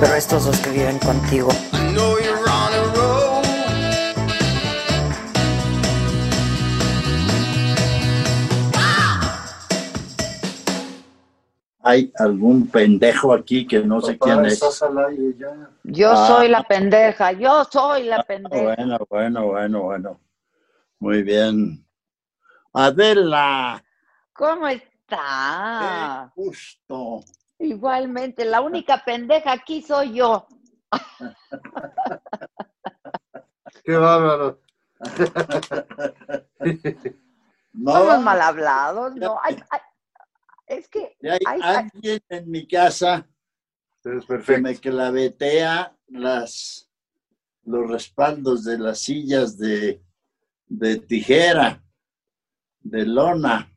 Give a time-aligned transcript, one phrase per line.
[0.00, 1.50] Pero estos dos que viven contigo.
[11.82, 14.60] Hay algún pendejo aquí que no sé quién es.
[15.82, 16.26] Yo Ah.
[16.26, 18.62] soy la pendeja, yo soy la pendeja.
[18.76, 20.20] Bueno, bueno, bueno, bueno.
[20.98, 21.82] Muy bien.
[22.74, 23.82] Adela,
[24.34, 26.30] ¿Cómo qué está?
[26.36, 27.20] gusto.
[27.60, 30.46] Igualmente, la única pendeja aquí soy yo.
[33.84, 34.60] Qué bárbaro.
[37.84, 39.38] Somos No, mal hablados, no.
[39.42, 39.80] Ay, ay,
[40.66, 41.76] es que y hay ay, ay.
[41.92, 43.28] alguien en mi casa
[44.04, 46.90] Es que me clavetea las,
[47.64, 50.02] los respaldos de las sillas de,
[50.66, 51.82] de tijera,
[52.80, 53.72] de lona.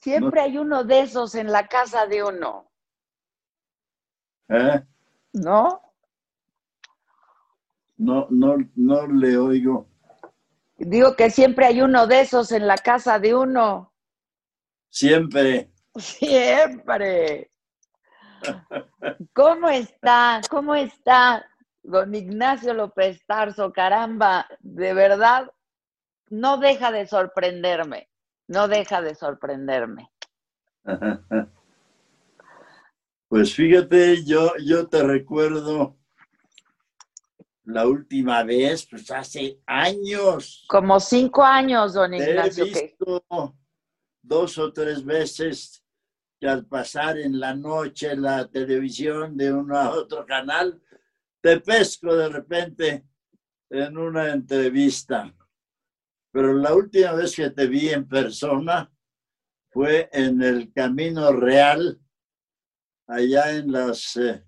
[0.00, 2.67] siempre hay uno de esos en la casa de uno,
[4.48, 4.82] ¿eh?
[5.32, 5.80] ¿no?
[7.96, 9.88] No, no, no le oigo.
[10.76, 13.92] Digo que siempre hay uno de esos en la casa de uno.
[14.88, 15.72] Siempre.
[15.96, 17.50] Siempre.
[19.32, 20.40] ¿Cómo está?
[20.48, 21.44] ¿Cómo está
[21.82, 23.72] don Ignacio López Tarso?
[23.72, 25.50] Caramba, de verdad,
[26.30, 28.08] no deja de sorprenderme.
[28.46, 30.10] No deja de sorprenderme.
[33.28, 35.98] Pues fíjate, yo, yo te recuerdo
[37.64, 40.64] la última vez, pues hace años.
[40.68, 42.64] Como cinco años, don Te he Ignacio.
[42.64, 43.24] que- visto
[44.22, 45.84] dos o tres veces
[46.40, 50.80] que al pasar en la noche la televisión de uno a otro canal,
[51.42, 53.04] te pesco de repente
[53.70, 55.34] en una entrevista.
[56.32, 58.90] Pero la última vez que te vi en persona
[59.70, 62.00] fue en el Camino Real,
[63.08, 64.44] allá en los eh,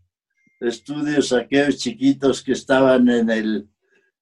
[0.61, 3.69] estudios aquellos chiquitos que estaban en el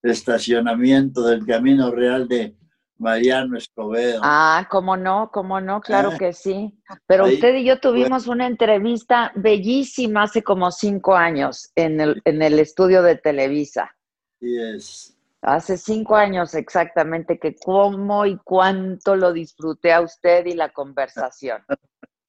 [0.03, 2.57] estacionamiento del Camino Real de
[2.99, 4.21] Mariano Escobedo.
[4.23, 6.19] Ah, cómo no, cómo no, claro Ah.
[6.19, 6.73] que sí.
[7.07, 12.23] Pero Ahí usted y yo tuvimos una entrevista bellísima hace como cinco años en el,
[12.25, 13.95] en el estudio de Televisa.
[14.41, 20.55] Y es, Hace cinco años exactamente, que cómo y cuánto lo disfruté a usted y
[20.55, 21.63] la conversación.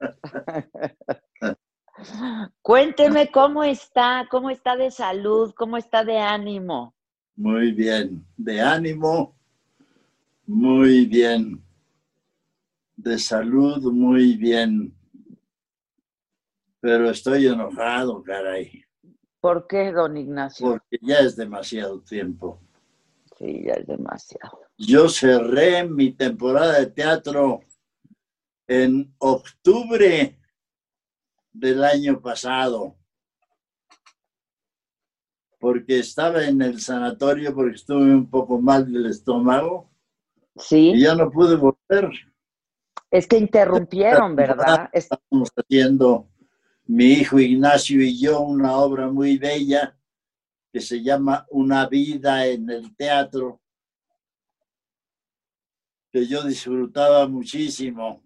[2.62, 6.94] Cuénteme cómo está, cómo está de salud, cómo está de ánimo.
[7.36, 9.34] muy bien, de ánimo,
[10.46, 11.62] muy bien,
[12.96, 14.94] de salud, muy bien.
[16.80, 18.84] Pero estoy enojado, caray,
[19.40, 20.66] ¿Por qué, don Ignacio?
[20.66, 22.58] porque ya es demasiado tiempo.
[23.38, 24.60] Sí, ya es demasiado.
[24.76, 27.60] Yo cerré mi temporada de teatro
[28.66, 30.39] en octubre
[31.52, 32.96] del año pasado,
[35.58, 39.90] porque estaba en el sanatorio porque estuve un poco mal del estómago
[40.56, 42.10] y Sí, ya no pude volver.
[43.10, 44.88] es que interrumpieron, ¿verdad?
[44.92, 46.28] Es- Estamos haciendo
[46.86, 49.96] mi hijo Ignacio y yo una obra muy bella
[50.72, 53.60] que se llama Una vida en el teatro,
[56.12, 58.22] que yo disfrutaba muchísimo,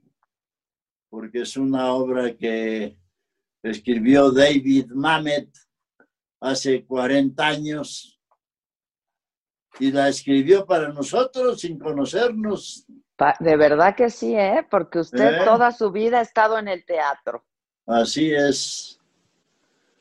[1.10, 2.98] porque es una obra que
[3.64, 5.48] escribió David Mamet
[6.40, 8.20] hace 40 años
[9.80, 12.86] y la escribió para nosotros sin conocernos.
[13.40, 14.66] de verdad que sí, ¿eh?
[14.70, 15.44] Porque usted ¿Eh?
[15.44, 17.44] toda su vida ha estado en el teatro.
[17.86, 19.00] Así es.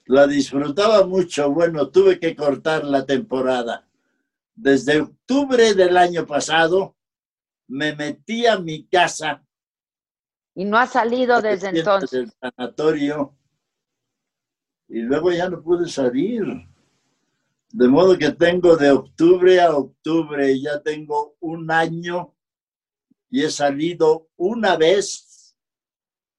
[0.05, 1.49] La disfrutaba mucho.
[1.51, 3.87] Bueno, tuve que cortar la temporada.
[4.53, 6.97] Desde octubre del año pasado
[7.67, 9.43] me metí a mi casa
[10.53, 12.11] Y no ha salido desde entonces.
[12.11, 13.35] del sanatorio
[14.87, 16.43] y luego ya no pude salir.
[17.71, 22.35] De modo que tengo de octubre a octubre, ya tengo un año
[23.29, 25.55] y he salido una vez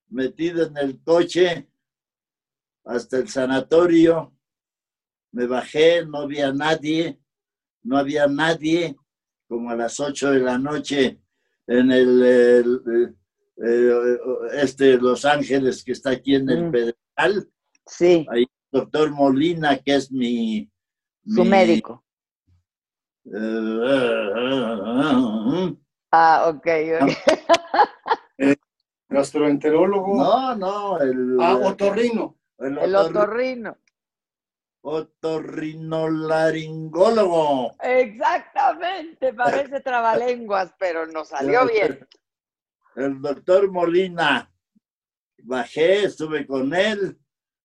[0.09, 1.69] metido en el coche
[2.85, 4.33] hasta el sanatorio.
[5.33, 7.19] Me bajé, no había nadie,
[7.83, 8.97] no había nadie,
[9.49, 11.21] como a las 8 de la noche
[11.67, 13.17] en el, el-
[13.67, 14.19] eh,
[14.55, 16.71] este Los Ángeles que está aquí en el Mm.
[16.73, 17.51] Pedregal,
[17.87, 20.71] Sí, ahí doctor Molina, que es mi,
[21.27, 22.03] su mi, médico.
[23.27, 23.81] eh,
[26.11, 26.67] Ah, ok.
[27.03, 27.11] ok.
[29.09, 30.17] Gastroenterólogo.
[30.17, 32.37] no, no, el, Ah, otorrino.
[32.59, 33.77] el El otor- otorrino.
[34.83, 37.73] otorrinolaringólogo.
[37.81, 42.07] Exactamente, parece trabalenguas, pero nos salió bien.
[42.97, 44.51] El doctor Molina.
[45.47, 47.19] Bajé, estuve con él,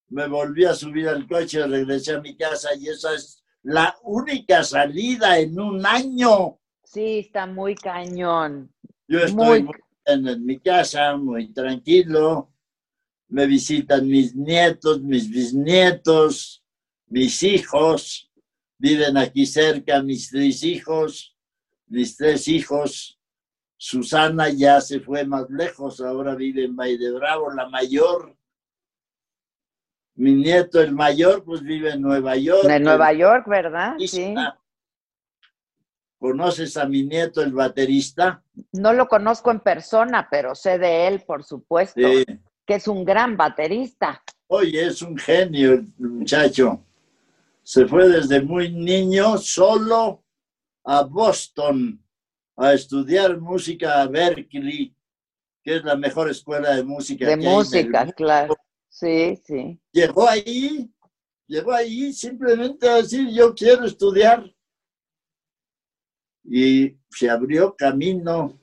[0.10, 4.64] me volví a subir al coche, regresé a mi casa y esa es la única
[4.64, 6.60] salida en un año.
[6.84, 8.74] Sí, está muy cañón.
[9.08, 9.76] Yo estoy Muy- muy
[10.06, 12.52] bien en mi casa, muy tranquilo.
[13.28, 16.64] Me visitan mis nietos, mis bisnietos,
[17.08, 18.32] mis hijos.
[18.80, 21.36] Viven aquí cerca mis tres hijos,
[21.88, 23.20] mis tres hijos.
[23.78, 28.36] Susana ya se fue más lejos, ahora vive en Valle de Bravo, la mayor.
[30.20, 32.64] Mi nieto, el mayor, pues vive en Nueva York.
[32.68, 33.96] De Nueva York, ¿verdad?
[34.06, 34.36] Sí.
[36.20, 38.44] ¿Conoces a mi nieto, el baterista?
[38.74, 42.26] No lo conozco en persona, pero sé de él, por supuesto, Sí.
[42.66, 44.22] que es un gran baterista.
[44.48, 46.84] Oye, es un genio el muchacho.
[47.64, 50.26] Se fue desde muy niño solo
[50.84, 52.04] a Boston
[52.58, 54.94] a estudiar música a Berkeley,
[55.64, 57.26] que es la mejor escuela de música.
[57.26, 58.54] De en música, claro.
[59.00, 59.80] Sí, sí.
[59.94, 60.92] Llegó ahí,
[61.48, 64.54] llegó ahí simplemente a decir, yo quiero estudiar.
[66.44, 68.60] Y se abrió camino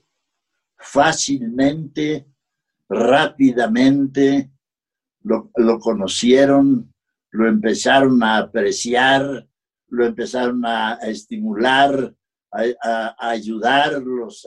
[0.77, 2.27] fácilmente,
[2.87, 4.51] rápidamente,
[5.23, 6.93] lo, lo conocieron,
[7.31, 9.49] lo empezaron a apreciar,
[9.89, 12.15] lo empezaron a, estimular,
[12.51, 14.47] a, ayudar los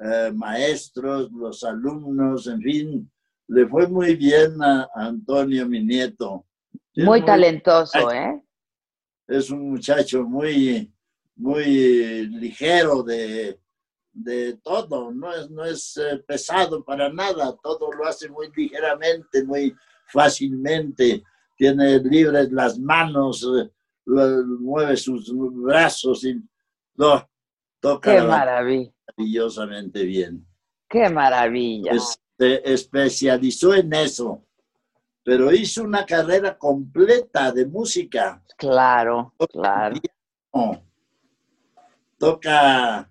[0.00, 3.12] eh, maestros, los alumnos, en fin,
[3.52, 6.46] le fue muy bien a, Antonio, mi nieto.
[6.94, 8.40] Es Muy talentoso, ¿eh?
[9.26, 10.92] es un muchacho muy,
[11.36, 13.60] muy ligero de,
[14.12, 19.44] de todo, no es, no es eh, pesado para nada, todo lo hace muy ligeramente,
[19.44, 19.74] muy
[20.12, 21.22] fácilmente,
[21.56, 23.70] tiene libres las manos, eh,
[24.06, 25.32] mueve sus
[25.62, 26.40] brazos y
[26.96, 27.28] lo
[27.80, 30.46] toca Qué la- maravilla, maravillosamente bien.
[30.88, 31.92] qué maravilla.
[31.92, 34.42] Es- se especializó en eso,
[35.22, 38.42] pero hizo una carrera completa de música.
[38.56, 39.96] Claro, claro.
[42.16, 43.10] Toca,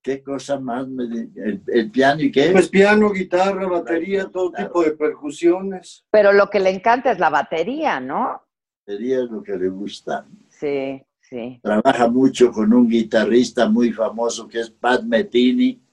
[0.00, 0.86] ¿qué cosa más?
[0.86, 2.52] El, el piano y qué?
[2.52, 6.06] Pues piano, guitarra, batería, todo tipo de percusiones.
[6.10, 8.46] Pero lo que le encanta es la batería, ¿no?
[8.86, 10.26] Sería lo que le gusta.
[10.48, 11.60] Sí, sí.
[11.62, 15.83] Trabaja mucho con un guitarrista muy famoso que es Pat Metini,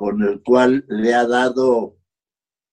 [0.00, 1.98] con el cual le ha dado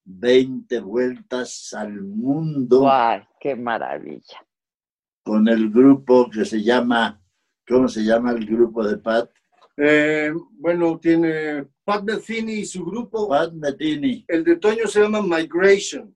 [0.05, 4.45] 20 vueltas al mundo Guay, qué maravilla.
[5.23, 7.21] con el grupo que se llama,
[7.67, 9.29] ¿cómo se llama el grupo de Pat?
[9.75, 13.27] Eh, bueno, tiene Pat Metheny y su grupo.
[13.27, 14.23] Pat Metini.
[14.29, 16.15] El de Toño se llama Migration.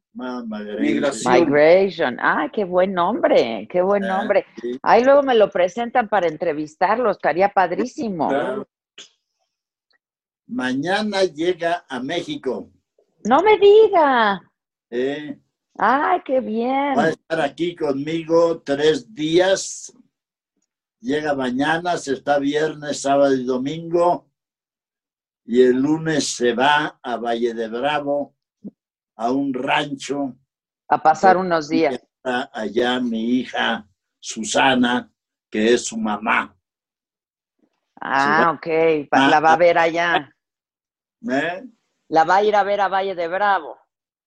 [0.79, 1.33] Migración.
[1.33, 2.17] Migration.
[2.21, 4.45] Ah, qué buen nombre, qué buen Ah, nombre.
[4.61, 4.79] sí.
[4.81, 8.29] Ahí luego me lo presentan para entrevistarlo, estaría padrísimo.
[8.29, 8.65] Claro.
[10.51, 12.69] Mañana llega a México.
[13.23, 14.41] No me diga.
[14.89, 15.39] ¿eh?
[15.77, 16.93] Ay, qué bien.
[16.97, 19.93] Va a estar aquí conmigo tres días.
[20.99, 24.29] Llega mañana, se está viernes, sábado y domingo.
[25.45, 28.35] Y el lunes se va a Valle de Bravo,
[29.15, 30.35] a un rancho.
[30.89, 31.93] A pasar unos días.
[31.93, 33.87] Está allá mi hija
[34.19, 35.09] Susana,
[35.49, 36.53] que es su mamá.
[38.01, 39.07] Ah, ok.
[39.11, 39.57] Ah, La va a ah.
[39.57, 40.35] ver allá.
[41.29, 41.63] ¿Eh?
[42.09, 43.77] La va a ir a ver a Valle de Bravo.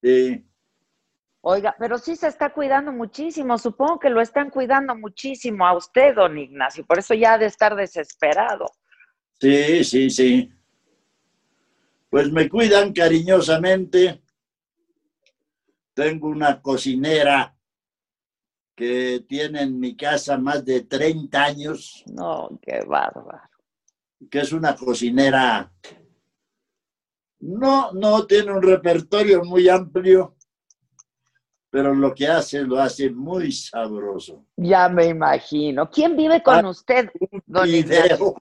[0.01, 0.45] Sí.
[1.41, 3.57] Oiga, pero sí se está cuidando muchísimo.
[3.57, 6.83] Supongo que lo están cuidando muchísimo a usted, don Ignacio.
[6.85, 8.65] Por eso ya ha de estar desesperado.
[9.39, 10.51] Sí, sí, sí.
[12.09, 14.23] Pues me cuidan cariñosamente.
[15.93, 17.55] Tengo una cocinera
[18.75, 23.39] que tiene en mi casa más de 30 años, No, qué bárbaro.
[24.29, 25.71] que es una cocinera.
[27.39, 30.35] No, no tiene un repertorio muy amplio,
[31.69, 34.45] pero lo que hace lo hace muy sabroso.
[34.55, 35.89] Ya me imagino.
[35.89, 37.09] ¿Quién vive con Ah, usted,
[37.45, 37.65] don?
[37.67, 38.35] Fideo.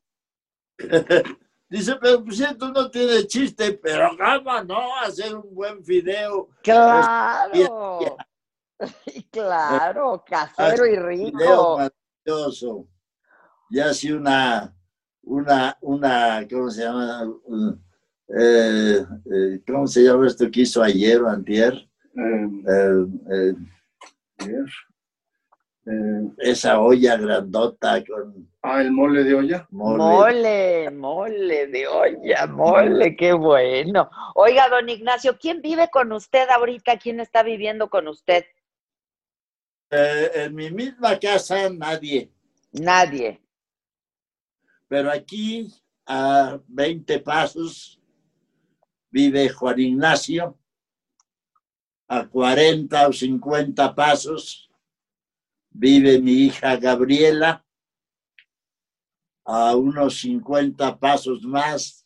[1.69, 6.49] Dice, pero pues esto no tiene chiste, pero cómo no hacer un buen fideo.
[6.63, 8.17] Claro.
[9.31, 11.79] Claro, casero y Video rico.
[12.27, 12.89] maravilloso.
[13.71, 14.77] Y hace una,
[15.23, 17.23] una, una, ¿cómo se llama?
[17.45, 17.83] Un-
[18.39, 21.75] eh, eh, ¿Cómo se llama esto que hizo ayer o antier?
[22.17, 23.55] Eh, Eh, eh,
[24.39, 24.65] ayer.
[25.87, 29.67] Eh, esa olla grandota con ah, el mole de olla.
[29.71, 29.99] mole.
[29.99, 34.09] Mole, mole de olla, mole, qué bueno.
[34.35, 36.97] Oiga, don Ignacio, ¿quién vive con usted ahorita?
[36.97, 38.45] ¿Quién está viviendo con usted?
[39.91, 42.31] Eh, en mi misma casa nadie,
[42.73, 43.41] Nadie.
[44.89, 45.69] pero aquí
[46.07, 48.01] a 20 pasos
[49.15, 50.59] vive Juan Ignacio,
[52.09, 54.69] a 40 o 50 pasos
[55.71, 57.65] vive mi hija Gabriela,
[59.45, 62.05] a unos 50 pasos más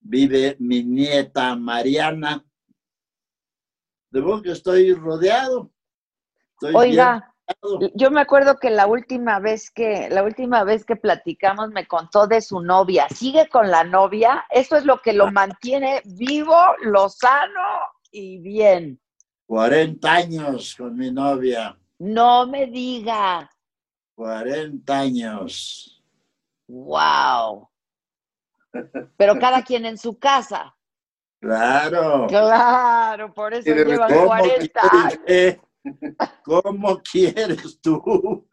[0.00, 2.44] vive mi nieta Mariana.
[4.10, 5.70] De modo que estoy rodeado.
[6.54, 7.27] Estoy Oiga.
[7.94, 12.26] Yo me acuerdo que la última vez que la última vez que platicamos me contó
[12.26, 13.08] de su novia.
[13.08, 14.44] ¿Sigue con la novia?
[14.50, 17.62] Eso es lo que lo mantiene vivo, lo sano
[18.10, 19.00] y bien.
[19.46, 23.50] 40 años con mi novia, No me diga.
[24.14, 26.04] 40 años.
[26.66, 27.68] Wow.
[29.16, 30.76] Pero cada quien en su casa.
[31.40, 32.26] Claro.
[32.28, 35.58] Claro, por eso llevan ¿Cómo 40 años.
[36.44, 38.46] ¿Cómo quieres tú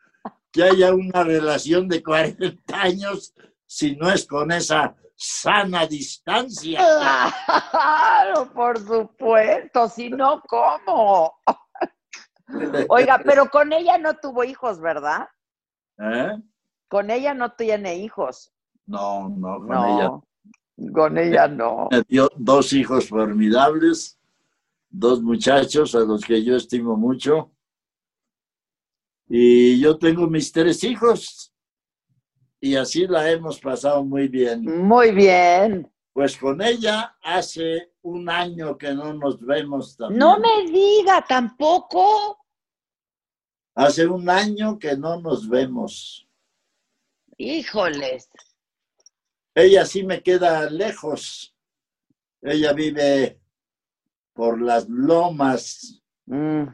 [0.51, 3.33] que haya una relación de 40 años
[3.65, 6.79] si no es con esa sana distancia?
[7.71, 11.33] Claro, por supuesto, si no, ¿cómo?
[12.89, 15.27] Oiga, pero con ella no tuvo hijos, ¿verdad?
[15.97, 16.31] ¿Eh?
[16.87, 18.51] Con ella no tiene hijos.
[18.85, 19.99] No, no, con No,
[20.77, 20.91] ella.
[20.93, 21.87] con ella no.
[21.91, 24.14] Me dio dos hijos formidables,
[24.89, 27.51] dos muchachos a los que yo estimo mucho.
[29.27, 31.53] Y yo tengo mis tres hijos.
[32.59, 34.63] Y así la hemos pasado muy bien.
[34.63, 35.91] Muy bien.
[36.13, 40.19] Pues con ella hace un año que no nos vemos también.
[40.19, 42.39] No me diga tampoco.
[43.75, 46.27] Hace un año que no nos vemos.
[47.37, 48.29] Híjoles.
[49.53, 51.53] Ella sí me queda lejos.
[52.41, 53.41] Ella vive
[54.35, 56.01] por las lomas.
[56.27, 56.65] Mm,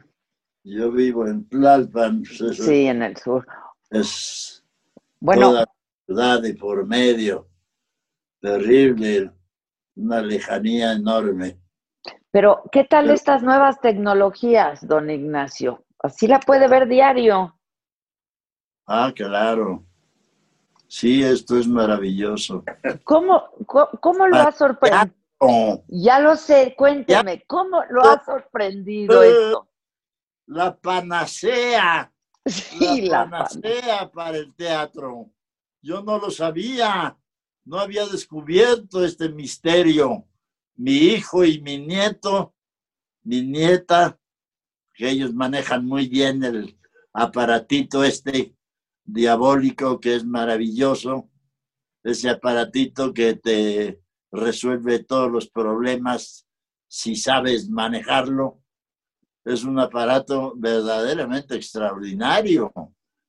[0.64, 2.24] Yo vivo en Tlalpan.
[2.24, 3.46] sí, en el sur.
[3.90, 4.64] Es
[5.20, 5.66] Bueno, toda la
[6.06, 7.48] ciudad de por medio.
[8.40, 9.30] Terrible.
[9.94, 11.58] Una lejanía enorme.
[12.30, 15.84] pero ¿qué tal pero- estas nuevas tecnologías, don Ignacio?
[15.98, 17.56] Así la puede ver diario.
[18.86, 19.84] Ah, claro.
[20.88, 22.64] Sí, esto es maravilloso.
[23.04, 25.14] ¿Cómo, co- cómo lo Ah, ha sorprendido?
[25.44, 29.68] Oh, Ya lo sé, cuénteme, ¿cómo lo ha sorprendido Eh, esto?
[30.46, 32.12] la panacea.
[32.44, 35.30] Sí, la la pan- panacea para el teatro.
[35.80, 37.16] Yo no lo sabía,
[37.64, 40.26] no había descubierto este misterio.
[40.76, 42.54] Mi hijo y mi nieto,
[43.24, 44.18] mi nieta,
[44.94, 46.78] que ellos manejan muy bien el
[47.12, 48.56] aparatito este
[49.04, 51.28] diabólico que es maravilloso,
[52.04, 54.01] ese aparatito que te
[54.32, 56.46] resuelve todos los problemas
[56.88, 58.60] si sabes manejarlo.
[59.44, 62.72] Es un aparato verdaderamente extraordinario.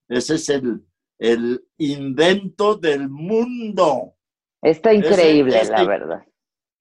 [0.07, 0.85] Ese es el,
[1.19, 4.15] el invento del mundo.
[4.61, 6.25] Está increíble, ese- la verdad.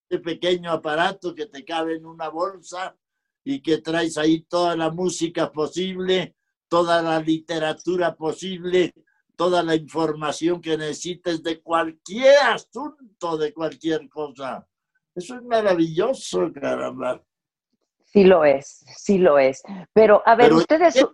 [0.09, 2.95] Este pequeño aparato que te cabe en una bolsa
[3.45, 6.37] y que traes ahí toda la música posible,
[6.69, 8.93] toda la literatura posible,
[9.37, 14.67] toda la información que necesites de cualquier asunto, de cualquier cosa.
[15.15, 17.23] Eso es maravilloso, caramba.
[18.05, 19.63] Sí lo es, sí lo es.
[19.93, 21.07] Pero, a ver, Pero- ustedes,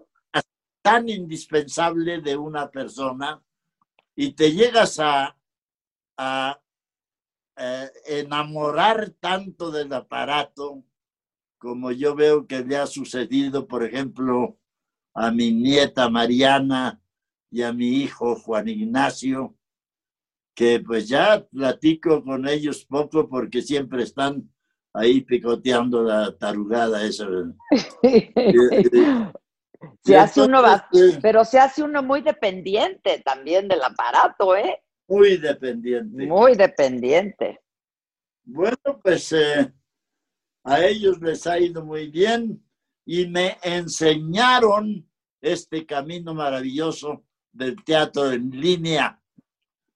[0.83, 3.43] tan indispensable de una persona
[4.15, 5.37] y te llegas a,
[6.17, 6.61] a,
[7.57, 10.83] eh, enamorar tanto del aparato
[11.59, 14.57] como yo veo que le ha sucedido, por ejemplo,
[15.13, 17.01] a mi nieta Mariana
[17.51, 19.55] y a mi hijo Juan Ignacio,
[20.55, 24.51] que pues ya platico con ellos poco porque siempre están
[24.93, 27.27] ahí picoteando la tarugada esa.
[28.03, 29.31] Eh,
[30.03, 34.83] Se Y hace uno, eh, pero se hace uno muy dependiente también del aparato, ¿eh?
[35.09, 36.27] muy dependiente.
[36.27, 37.61] Muy dependiente.
[38.45, 39.73] Bueno, pues eh,
[40.65, 42.63] a ellos les ha ido muy bien
[43.05, 45.09] y me enseñaron
[45.41, 49.21] este camino maravilloso del teatro en línea,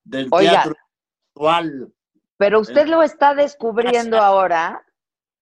[0.04, 0.50] del Oiga.
[0.50, 0.74] teatro
[1.34, 1.92] actual.
[2.36, 4.84] Pero usted lo está descubriendo ahora,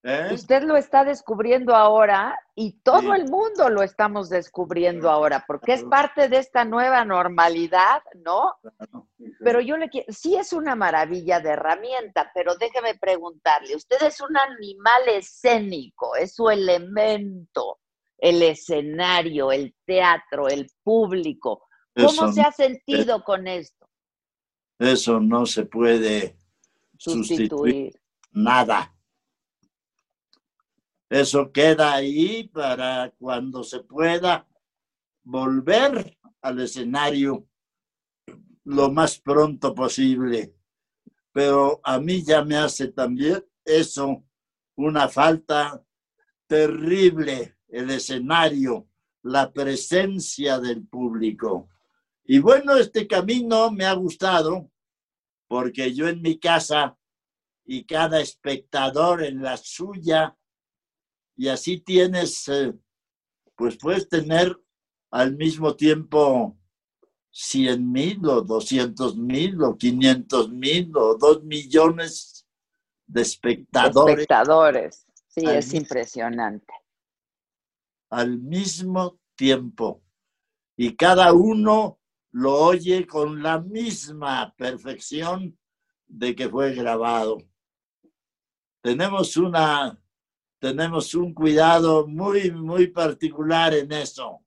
[0.03, 0.29] ¿eh?
[0.33, 3.21] usted lo está descubriendo ahora y todo Sí.
[3.21, 8.55] el mundo lo estamos descubriendo ahora, porque es parte de esta nueva normalidad, ¿no?
[9.43, 14.21] Pero yo le quiero, sí es una maravilla de herramienta, pero déjeme preguntarle, usted es
[14.21, 17.79] un animal escénico, es su elemento,
[18.19, 21.67] el escenario, el teatro, el público.
[21.95, 23.87] ¿Cómo Eso, se ha sentido con esto?
[24.79, 26.39] eso no se puede
[26.97, 28.01] sustituir Sustituir.
[28.33, 28.95] nada.
[31.11, 34.47] Eso queda ahí para cuando se pueda
[35.25, 37.47] volver al escenario
[38.65, 40.55] lo más pronto posible.
[41.33, 44.25] Pero a mí ya me hace también eso
[44.77, 45.85] una falta
[46.47, 48.89] terrible, el escenario,
[49.23, 51.69] la presencia del público.
[52.33, 54.71] Y bueno, este camino me ha gustado
[55.49, 56.97] porque yo en mi casa
[57.65, 60.39] y cada espectador en la suya,
[61.35, 62.73] y así tienes, eh,
[63.57, 64.57] pues puedes tener
[65.11, 66.57] al mismo tiempo
[67.33, 72.47] 100 mil o 200 mil o 500 mil o 2 millones
[73.09, 75.05] de espectadores Espectadores.
[75.27, 76.73] Sí, Al es impresionante.
[78.09, 80.05] al mismo tiempo.
[80.77, 82.00] Y cada uno
[82.33, 85.59] lo oye con la misma perfección
[86.07, 87.39] de que fue grabado.
[88.83, 90.01] Tenemos una,
[90.59, 94.41] tenemos un cuidado muy, muy particular en eso.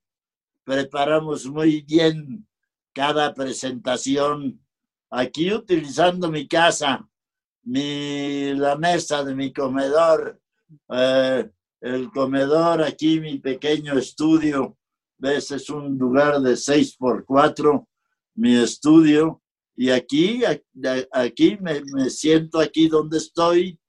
[0.63, 2.47] Preparamos muy bien
[2.93, 4.59] cada presentación.
[5.09, 7.07] Aquí utilizando mi casa,
[7.63, 10.41] mi, la mesa de mi comedor,
[10.89, 11.49] eh,
[11.81, 14.77] el comedor aquí, mi pequeño estudio.
[15.23, 15.51] ¿Ves?
[15.51, 17.87] Es un lugar de 6 por 4
[18.35, 19.41] mi estudio.
[19.73, 20.41] Y aquí,
[21.13, 23.79] aquí me, me siento aquí donde estoy.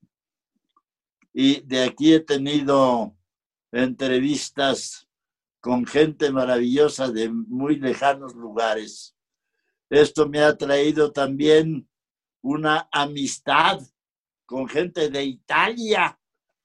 [1.32, 3.16] Y de aquí he tenido
[3.72, 5.08] entrevistas
[5.58, 9.16] con gente maravillosa de muy lejanos lugares.
[9.90, 11.88] Esto me ha traído también
[12.42, 13.80] una amistad
[14.46, 16.16] con gente de Italia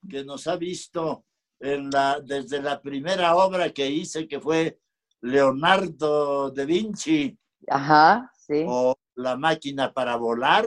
[0.08, 1.24] que nos ha visto
[1.60, 4.80] en la, desde la primera obra que hice, que fue
[5.20, 8.64] Leonardo da Vinci Ajá, sí.
[8.66, 10.64] o La máquina para volar,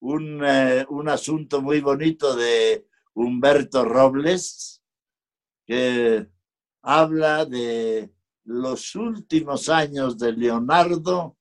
[0.00, 4.82] un, eh, un asunto muy bonito de Humberto Robles,
[5.66, 6.28] que
[6.82, 8.12] habla de
[8.44, 11.38] los últimos años de Leonardo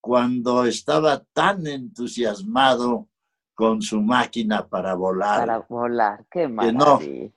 [0.00, 3.08] cuando estaba tan entusiasmado
[3.54, 5.46] con su máquina para volar.
[5.46, 6.26] Para volar.
[6.28, 6.54] Qué no.
[6.54, 7.30] maravilla.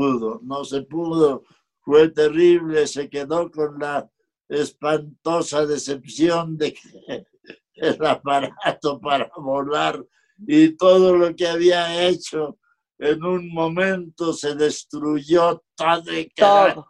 [0.00, 1.44] Pudo, no se pudo,
[1.80, 4.08] fue terrible, se quedó con la
[4.48, 7.26] espantosa decepción de que
[7.74, 10.04] el aparato para volar
[10.46, 12.58] y todo lo que había hecho
[12.98, 16.86] en un momento se destruyó todo de cara- Todo.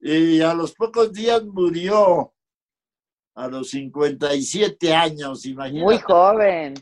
[0.00, 2.32] y a los pocos días murió
[3.34, 5.84] a los 57 años, imagínate.
[5.84, 6.74] Muy joven.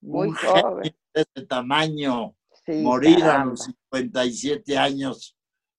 [0.00, 0.96] Muy un joven.
[1.14, 2.34] de ese tamaño
[2.68, 5.34] Sí, morir a los 57 años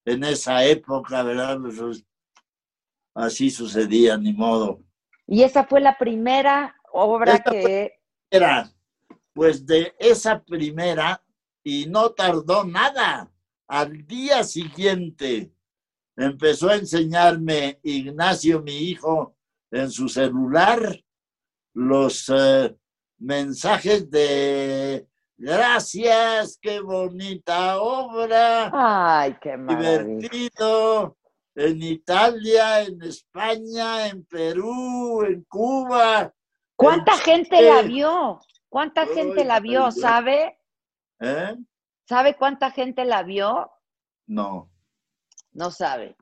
[0.05, 1.59] en esa época, ¿verdad?
[1.59, 2.03] Pues,
[3.13, 4.79] así sucedía, ni modo.
[5.27, 7.91] Y esa fue la primera obra Esa que.
[8.31, 8.71] Era,
[9.33, 11.23] pues de esa primera,
[11.63, 13.31] y no tardó nada.
[13.67, 15.53] Al día siguiente
[16.17, 19.37] empezó a enseñarme Ignacio, mi hijo,
[19.69, 20.99] en su celular,
[21.75, 22.75] los eh,
[23.19, 25.08] mensajes de
[25.39, 28.69] gracias, qué bonita obra.
[28.73, 30.01] Ay, qué maravilla.
[30.03, 31.17] divertido
[31.55, 36.31] en Italia, en España, en Perú, en Cuba.
[36.75, 38.39] ¿Cuánta en gente la vio?
[38.69, 39.91] ¿Cuánta Ay, gente la vio?
[39.91, 40.59] ¿Sabe?
[41.19, 41.55] ¿Eh?
[42.07, 43.71] ¿Sabe cuánta gente la vio?
[44.27, 44.69] No.
[45.51, 46.15] No sabe.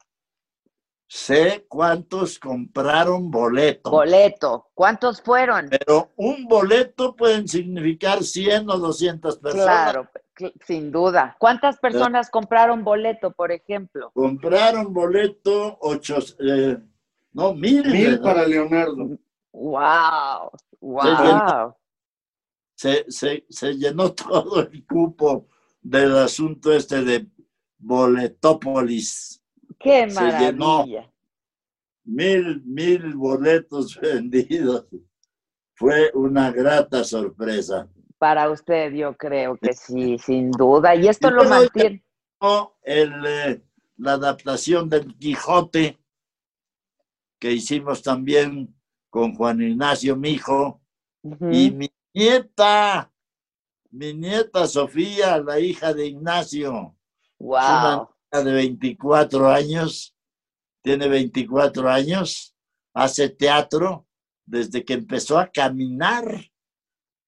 [1.09, 4.69] Sé cuántos compraron boleto, Boleto.
[4.73, 5.69] ¿Cuántos fueron?
[5.69, 9.65] pero un boleto pueden significar 100 o 200 personas.
[9.65, 11.37] Claro, cl- sin duda.
[11.39, 14.11] ¿Cuántas personas compraron boleto, por ejemplo?
[14.13, 16.77] Compraron boleto, ocho, eh,
[17.31, 17.85] no, mil.
[17.89, 18.21] Mil ¿verdad?
[18.23, 19.17] para Leonardo.
[19.53, 20.51] ¡Wow!
[20.81, 21.45] llenó.
[21.61, 21.75] ¡Wow!
[22.75, 25.47] se, se, se llenó todo el cupo
[25.81, 27.27] del asunto este de
[27.77, 29.41] Boletópolis.
[29.79, 31.11] Qué Se maravilla.
[32.03, 34.85] mil, mil boletos vendidos.
[35.75, 37.87] Fue una grata sorpresa.
[38.17, 40.95] Para usted, yo creo que sí, sin duda.
[40.95, 42.03] Y esto Y lo mantiene.
[42.81, 43.61] El, eh,
[43.97, 45.97] la adaptación del Quijote
[47.39, 48.75] que hicimos también
[49.11, 50.81] con Juan Ignacio Mijo
[51.21, 51.49] Ujú.
[51.51, 53.11] y mi nieta,
[53.91, 56.95] mi nieta Sofía, la hija de Ignacio,
[57.39, 58.09] Wow.
[58.31, 60.15] De 24 años,
[60.83, 62.55] tiene 24 años,
[62.93, 64.07] hace teatro
[64.45, 66.25] desde que empezó a caminar.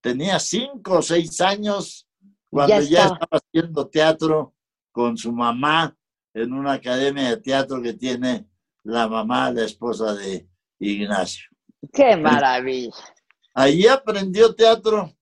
[0.02, 2.08] Tenía cinco o seis años
[2.50, 3.14] cuando ya, estaba.
[3.14, 4.56] estaba haciendo teatro
[4.92, 5.96] con su mamá
[6.34, 8.48] en una academia de teatro que tiene
[8.84, 10.48] la mamá, la esposa de
[10.80, 11.46] Ignacio.
[11.92, 12.96] Qué maravilla.
[13.54, 15.14] Ahí aprendió teatro.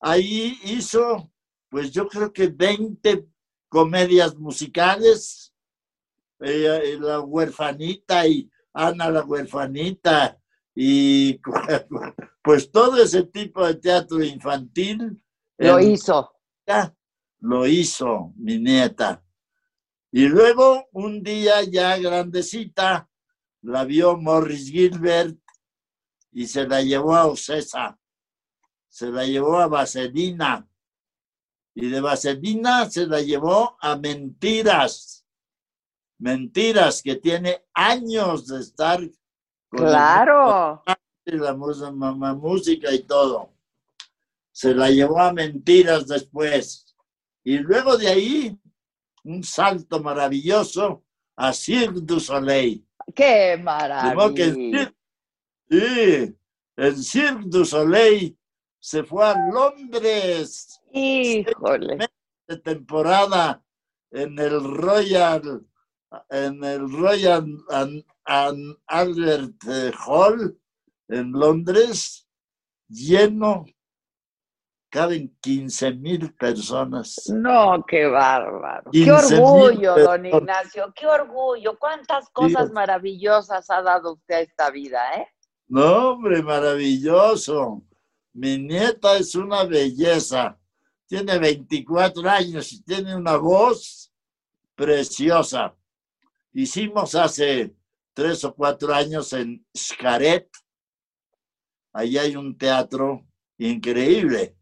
[0.00, 1.30] Ahí hizo,
[1.68, 3.31] pues yo creo que 20
[3.72, 5.54] comedias musicales.
[6.40, 10.38] Eh, la huerfanita y Ana la huerfanita
[10.74, 11.40] y
[12.42, 15.18] pues todo ese tipo de teatro infantil.
[15.56, 16.32] Lo hizo.
[17.40, 19.24] lo hizo mi nieta.
[20.10, 23.08] Y luego un día ya grandecita,
[23.62, 25.38] la vio Morris Gilbert
[26.30, 27.98] y se la llevó a Ocesa,
[28.88, 30.68] se la llevó a Vaselina
[31.74, 35.24] y de Vaselina se la llevó a Mentiras,
[36.18, 39.00] Mentiras que tiene años de estar
[39.68, 40.82] con Claro.
[41.24, 41.54] y la
[41.92, 43.50] ma- ma- música y todo.
[44.52, 46.94] Se la llevó a mentiras después.
[47.42, 48.58] Y luego de ahí,
[49.24, 51.02] un salto maravilloso
[51.36, 52.86] a Cirque du Soleil.
[53.06, 54.14] Qué que maravilla.
[54.14, 54.94] Cirque,
[55.70, 56.36] sí,
[56.76, 58.36] el Cirque du Soleil
[58.82, 61.98] se fue a Londres Híjole.
[62.48, 63.62] de temporada
[64.10, 65.64] en el Royal,
[66.28, 70.58] en el Royal An- An- Albert eh, Hall
[71.08, 72.26] en Londres,
[72.88, 73.66] lleno,
[74.90, 77.30] caben 15 mil personas.
[77.32, 78.90] No, qué bárbaro.
[78.90, 80.26] Qué 15,000 orgullo, don.
[80.26, 81.78] Ignacio, qué orgullo.
[81.78, 85.28] Cuántas cosas maravillosas ha dado usted a esta vida, ¿eh?
[85.68, 87.82] No, hombre, maravilloso.
[88.34, 90.58] Mi nieta es una belleza.
[91.06, 94.12] Tiene 24 años y tiene una voz
[94.74, 95.74] preciosa.
[96.54, 97.74] Hicimos hace
[98.14, 100.48] tres o cuatro años en Xcaret.
[101.92, 103.26] Allí hay un teatro
[103.58, 104.56] increíble.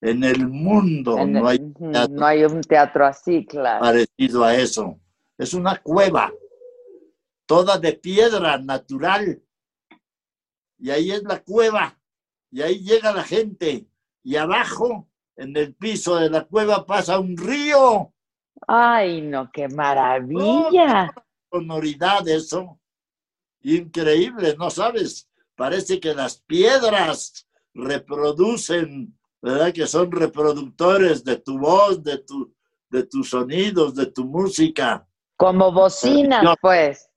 [0.00, 3.80] En el mundo En- no hay teatro no hay un teatro así, claro.
[3.80, 4.98] parecido a eso.
[5.36, 6.32] Es una cueva,
[7.44, 9.42] toda de piedra natural.
[10.78, 11.99] Y ahí es la cueva.
[12.50, 13.86] Y ahí llega la gente.
[14.22, 18.12] Y abajo, en el piso de la cueva, pasa un río.
[18.66, 21.12] Ay, no, qué maravilla.
[21.50, 22.78] Sonoridad eso.
[23.62, 25.28] Increíble, ¿no sabes?
[25.54, 29.72] Parece que las piedras reproducen, ¿verdad?
[29.72, 32.54] Que son reproductores de tu voz, de, tu,
[32.88, 35.06] de tus sonidos, de tu música.
[35.36, 37.10] Como bocinas, pues.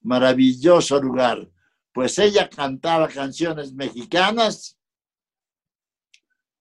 [0.00, 1.48] maravilloso lugar.
[1.94, 4.76] Pues ella cantaba canciones mexicanas,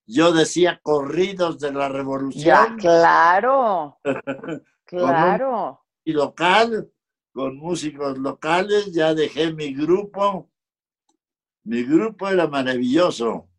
[0.05, 3.97] yo decía corridos de la Ya, revolución claro.
[4.85, 5.83] Claro.
[6.03, 6.91] y local,
[7.33, 10.51] con músicos locales, ya dejé mi grupo.
[11.63, 13.49] Mi grupo era maravilloso.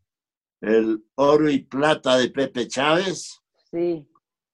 [0.61, 4.07] El oro y plata de Pepe Chávez, Sí.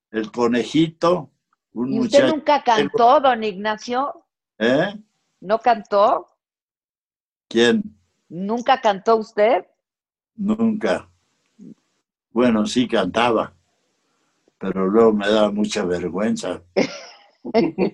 [0.09, 1.31] el conejito,
[1.73, 2.35] un ¿Y usted muchacho.
[2.35, 4.25] nunca cantó, don Ignacio?
[4.57, 4.95] ¿Eh?
[5.41, 6.30] ¿No cantó?
[7.51, 7.83] ¿Quién?
[8.29, 9.65] ¿Nunca cantó usted?
[10.35, 11.09] Nunca.
[12.31, 13.53] Bueno, sí cantaba,
[14.57, 16.61] pero luego me daba mucha vergüenza.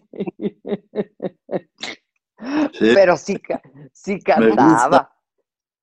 [2.73, 3.41] Sí, Pero sí,
[3.91, 5.11] sí cantaba.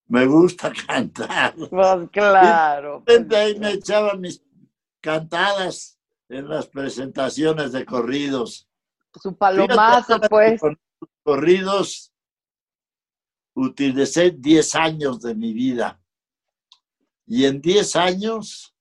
[0.06, 1.52] me gusta cantar.
[1.56, 3.02] Pues claro.
[3.04, 4.40] De repente ahí me echaba mis
[5.00, 8.68] cantadas en las presentaciones de corridos.
[9.20, 10.60] Su palomazo, Fíjate, pues.
[10.60, 10.78] Con
[11.24, 12.13] corridos
[13.54, 16.00] utilicé 10 años de mi vida.
[17.26, 18.74] Y en 10 años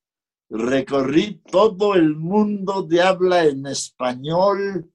[0.49, 4.91] recorrí todo el mundo de habla en español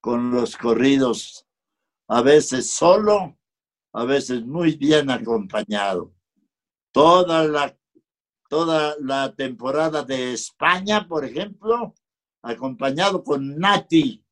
[0.00, 1.46] con los corridos,
[2.08, 3.38] a veces solo,
[3.92, 6.12] a veces muy bien acompañado.
[6.90, 7.78] Toda la,
[8.48, 11.94] toda la temporada de España, por ejemplo,
[12.42, 14.24] acompañado con Nati.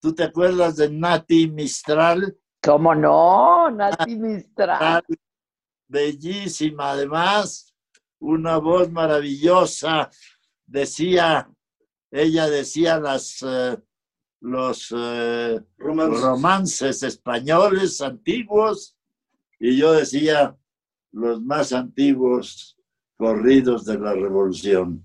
[0.00, 2.36] ¿Tú te acuerdas de Nati Mistral?
[2.62, 3.70] ¿Cómo no?
[3.70, 4.78] Nati Mistral.
[4.80, 5.02] Ah,
[5.88, 7.74] bellísima además,
[8.20, 10.10] una voz maravillosa.
[10.64, 11.50] Decía,
[12.10, 13.76] ella decía las, eh,
[14.40, 16.22] los eh, Romances.
[16.22, 18.96] romances españoles antiguos
[19.58, 20.56] y yo decía
[21.12, 22.78] los más antiguos
[23.16, 25.04] corridos de la revolución.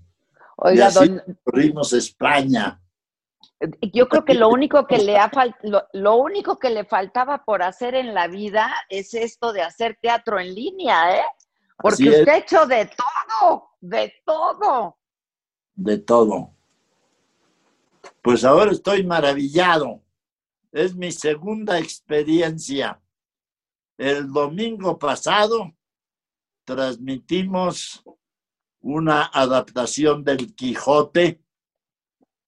[0.56, 2.80] Oiga, y así don, corrimos España.
[3.92, 7.44] Yo creo que lo único que le ha fal- lo, lo único que le faltaba
[7.44, 11.24] por hacer en la vida es esto de hacer teatro en línea, ¿eh?
[11.80, 12.86] Porque usted ha hecho de
[13.38, 14.98] todo, de todo.
[15.74, 16.50] de todo.
[18.20, 20.02] Pues ahora estoy maravillado.
[20.72, 23.00] Es mi segunda experiencia.
[23.96, 25.72] El domingo pasado
[26.64, 28.02] transmitimos
[28.80, 31.40] una adaptación del Quijote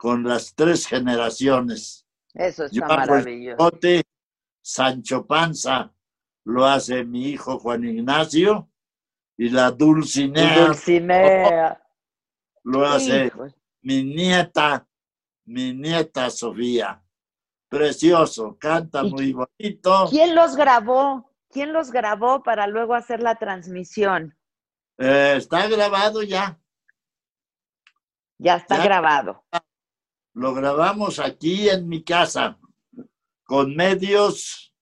[0.00, 2.06] con las tres generaciones.
[2.32, 3.56] Eso Yo está el maravilloso.
[3.58, 4.02] Quijote,
[4.62, 5.92] Sancho Panza
[6.44, 8.70] lo hace mi hijo Juan Ignacio
[9.36, 11.82] y la Dulcinea Dulcinea.
[12.62, 13.48] lo hace Hijo,
[13.82, 14.88] mi nieta,
[15.44, 17.02] mi nieta Sofía.
[17.68, 20.06] Precioso, canta ¿Y muy bonito.
[20.08, 21.30] ¿Quién los grabó?
[21.50, 24.34] ¿Quién los grabó para luego hacer la transmisión?
[24.96, 26.58] Eh, está grabado ya.
[28.38, 28.84] Ya está Ya.
[28.84, 29.44] grabado.
[30.40, 32.58] Lo grabamos aquí en mi casa
[33.44, 34.72] con medios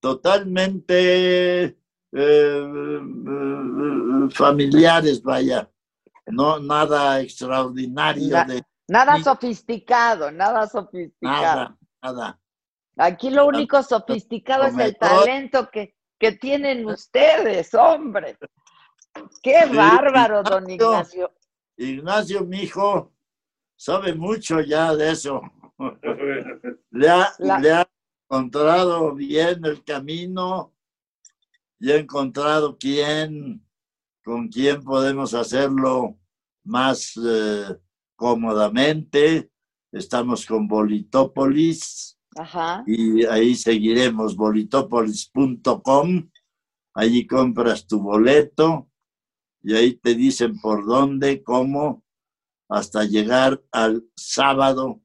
[0.00, 1.74] totalmente eh,
[2.12, 3.00] eh,
[4.30, 5.70] familiares, vaya.
[6.26, 11.40] No, nada extraordinario Na- de Nada sofisticado, nada sofisticado.
[11.40, 12.40] nada, nada.
[12.98, 18.36] Aquí lo único sofisticado es el talento que, que tienen ustedes, hombre.
[19.42, 21.32] Qué bárbaro, don Ignacio.
[21.78, 22.40] Ignacio.
[22.40, 23.14] Ignacio, mi hijo,
[23.78, 25.40] sabe mucho ya de eso.
[26.90, 27.88] Le ha, La- le ha
[28.28, 30.74] encontrado bien el camino
[31.78, 33.64] y ha encontrado quién,
[34.24, 36.18] con quién podemos hacerlo
[36.64, 37.76] más eh,
[38.16, 39.50] cómodamente.
[39.92, 42.82] Estamos con Bolitópolis Ajá.
[42.86, 46.28] y ahí seguiremos bolitopolis.com.
[46.94, 48.90] Allí compras tu boleto
[49.62, 52.02] y ahí te dicen por dónde, cómo,
[52.68, 55.00] hasta llegar al sábado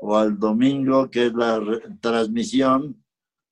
[0.00, 1.60] o al domingo, que es la
[2.00, 3.04] transmisión,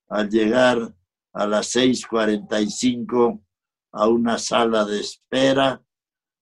[0.09, 0.95] al llegar
[1.35, 3.43] a las 6:45
[3.93, 5.83] a una sala de espera.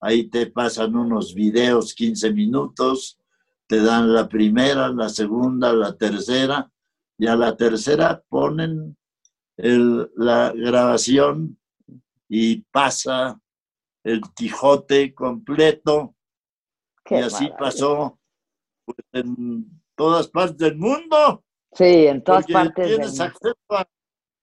[0.01, 3.19] Ahí te pasan unos videos, 15 minutos,
[3.67, 6.71] te dan la primera, la segunda, la tercera,
[7.19, 8.97] y a la tercera ponen
[9.57, 11.59] la grabación
[12.29, 13.41] y pasa
[14.05, 16.16] el Quijote completo
[17.07, 17.57] Qué y así maravilla.
[17.57, 18.19] pasó
[18.85, 21.45] pues, en todas partes del mundo.
[21.73, 23.25] Sí, en todas partes del tienes mundo.
[23.25, 23.89] acceso a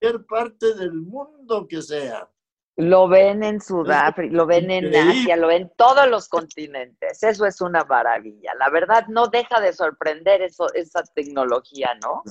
[0.01, 2.29] cualquier parte del mundo que sea.
[2.75, 4.95] Lo ven en Sudáfrica, lo ven en.
[4.95, 7.21] Asia, lo ven en todos los continentes.
[7.21, 8.53] Eso es una maravilla.
[8.57, 12.23] La verdad, no deja de sorprender eso, esa tecnología, ¿no?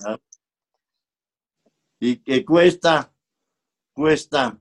[2.01, 3.13] Y que cuesta,
[3.93, 4.59] cuesta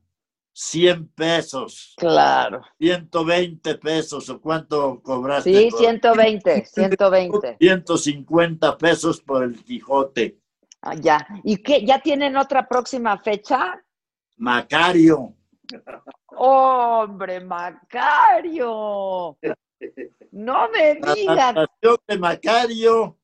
[0.53, 2.61] 100 pesos, Claro.
[2.79, 5.53] 120 pesos, o cuánto cobraste.
[5.53, 7.57] Sí, por- 120, 120.
[7.59, 10.37] 150 pesos por el Quijote.
[10.81, 11.25] Ah, ya.
[11.43, 11.85] ¿Y qué?
[11.85, 13.81] ¿Ya tienen otra próxima fecha?
[14.37, 15.35] Macario.
[16.27, 19.37] ¡Hombre, Macario!
[20.31, 21.39] No me La digan.
[21.57, 23.17] adaptación de Macario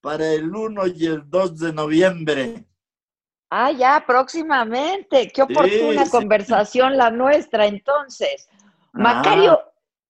[0.00, 2.64] para el 1 y el 2 de noviembre.
[3.54, 5.30] Ah, ya, próximamente.
[5.30, 6.10] Qué oportuna sí.
[6.10, 8.48] conversación la nuestra, entonces.
[8.94, 9.60] Macario,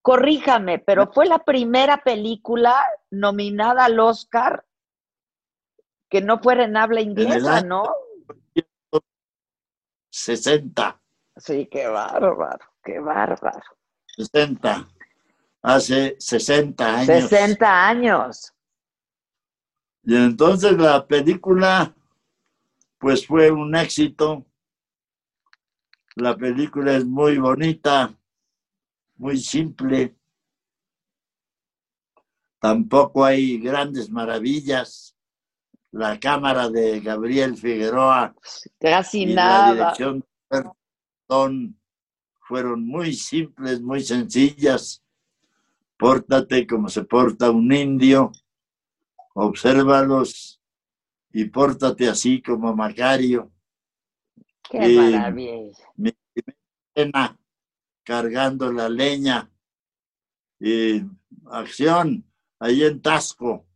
[0.01, 4.65] corríjame, pero fue la primera película nominada al Oscar
[6.09, 7.83] que no fuera en habla inglesa, ¿no?
[10.11, 11.01] 60,
[11.37, 13.63] Sí, qué bárbaro, qué bárbaro.
[14.07, 14.87] 60.
[15.63, 17.07] Hace 60 años.
[17.07, 18.53] 60 años.
[20.05, 21.93] Y entonces la película,
[23.03, 24.47] pues fue un éxito.
[26.15, 28.17] La película es muy bonita,
[29.17, 30.15] muy simple.
[32.61, 35.17] Tampoco hay grandes maravillas.
[35.91, 38.37] La cámara de Gabriel Figueroa
[38.81, 39.73] Casi y la nada.
[39.73, 41.81] dirección de Bertón
[42.39, 45.03] fueron muy simples, muy sencillas.
[45.99, 48.31] Pórtate como se porta un indio,
[49.35, 50.52] obsérvalos
[51.33, 53.51] y pórtate así como Macario.
[54.69, 55.79] Qué Eh, maravilla.
[55.97, 56.13] Mi
[58.05, 59.51] cargando la leña
[60.61, 61.03] y
[61.51, 62.25] acción
[62.59, 63.67] ahí en Tasco.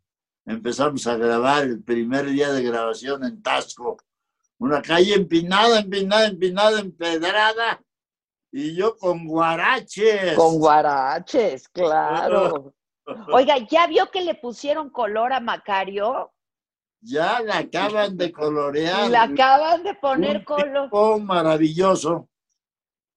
[0.45, 3.97] Empezamos a grabar el primer día de grabación en Tasco.
[4.59, 7.83] Una calle empinada, empinada, empinada, empedrada.
[8.53, 10.35] Y yo con guaraches.
[10.35, 12.75] Con guaraches, claro.
[13.33, 16.33] Oiga, ¿ya vio que le pusieron color a Macario?
[17.01, 19.07] Ya la acaban de colorear.
[19.07, 20.85] Y la acaban de poner color.
[20.85, 22.29] tipo maravilloso.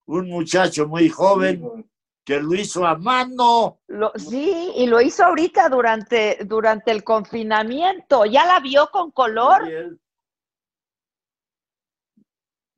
[0.06, 1.88] Un muchacho muy joven
[2.24, 3.80] que lo hizo a mano.
[3.88, 8.24] Lo- sí, y lo hizo ahorita durante, durante el confinamiento.
[8.26, 9.62] ¿Ya la vio con color?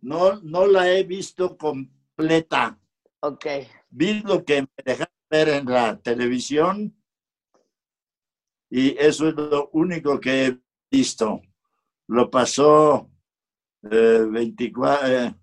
[0.00, 2.78] No, no la he visto completa.
[3.20, 3.46] Ok.
[3.90, 6.94] Vi lo que me dejaron ver en la televisión
[8.68, 10.61] y eso es lo único que he
[11.02, 11.40] visto.
[12.08, 13.10] Lo pasó
[13.90, 15.34] eh, 24, eh,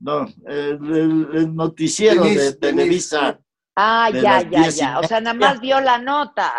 [0.00, 3.40] no, el, el- el noticiero Denise, de Televisa.
[3.74, 4.98] Ah, De ya, ya, ya.
[5.00, 6.52] O sea, nada más vio la nota.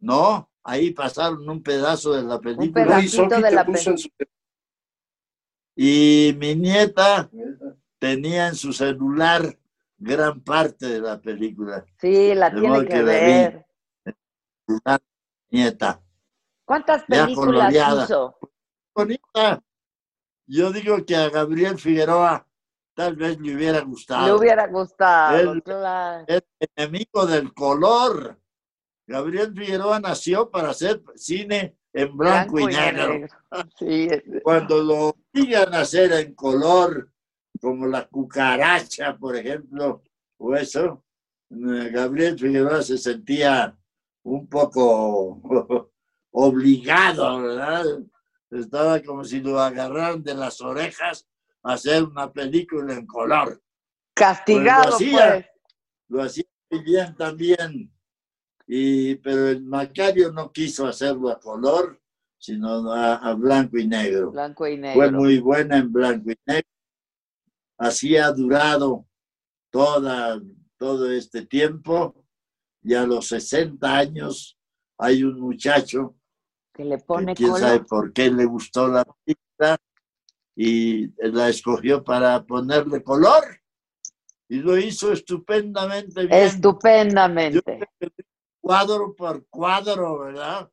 [0.00, 3.00] No, ahí pasaron un pedazo de la Un película.
[3.08, 3.94] Soki de la su-
[5.76, 7.30] Y mi nieta
[7.98, 9.58] tenía en su celular
[9.98, 11.84] gran parte de la película.
[12.00, 13.08] Sí, la De tiene que que la vi.
[13.08, 13.66] ver.
[14.84, 14.98] La
[15.50, 16.02] nieta.
[16.66, 18.36] ¿Cuántas películas hizo?
[18.94, 19.62] Bonita.
[20.48, 22.46] Yo digo que a Gabriel Figueroa
[22.94, 24.26] tal vez le hubiera gustado.
[24.26, 26.24] Le hubiera gustado, Él- claro.
[26.26, 26.42] Es
[26.76, 28.40] enemigo del color.
[29.06, 33.26] Gabriel Figueroa nació para hacer cine en blanco, y negro.
[33.78, 37.10] Sí, es- Cuando lo obligan a hacer en color,
[37.60, 40.02] como la cucaracha, por ejemplo,
[40.38, 41.04] o eso,
[41.50, 43.76] eh, Gabriel Figueroa se sentía
[44.24, 45.40] un poco
[46.38, 47.84] obligado, ¿verdad?
[48.50, 51.26] Estaba como si lo agarraran de las orejas
[51.62, 53.62] a hacer una película en color.
[54.14, 55.22] castigado, Pues lo pues.
[55.22, 55.50] hacía.
[56.08, 57.92] Lo hacía muy bien también.
[58.66, 62.00] Y, pero el Macario no quiso hacerlo a color,
[62.38, 64.30] sino a, a blanco y negro.
[64.32, 65.12] Blanco y Fue negro.
[65.12, 66.68] muy buena en blanco y negro.
[67.78, 69.06] Así ha durado
[69.70, 70.38] toda,
[70.76, 72.14] todo este tiempo.
[72.82, 74.58] Y a los 60 años
[74.98, 76.14] hay un muchacho
[76.76, 79.78] Que le pone quién sabe por qué le gustó la película
[80.54, 83.62] y la escogió para ponerle color.
[84.46, 86.32] Y lo hizo estupendamente bien.
[86.32, 87.80] Estupendamente.
[88.60, 90.70] cuadro por cuadro, ¿verdad?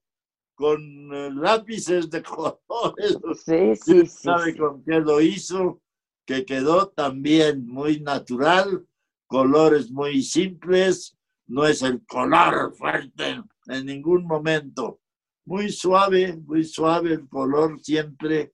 [0.55, 0.81] Con
[1.13, 2.21] eh, lápices de
[2.61, 3.17] colores.
[3.45, 4.07] Sí, ¿Quién sí, sí.
[4.07, 4.57] sabe sí.
[4.57, 5.81] con qué lo hizo?
[6.25, 8.85] Que quedó también muy natural,
[9.27, 14.99] colores muy simples, no es el color fuerte en ningún momento.
[15.45, 18.53] Muy suave, muy suave el color siempre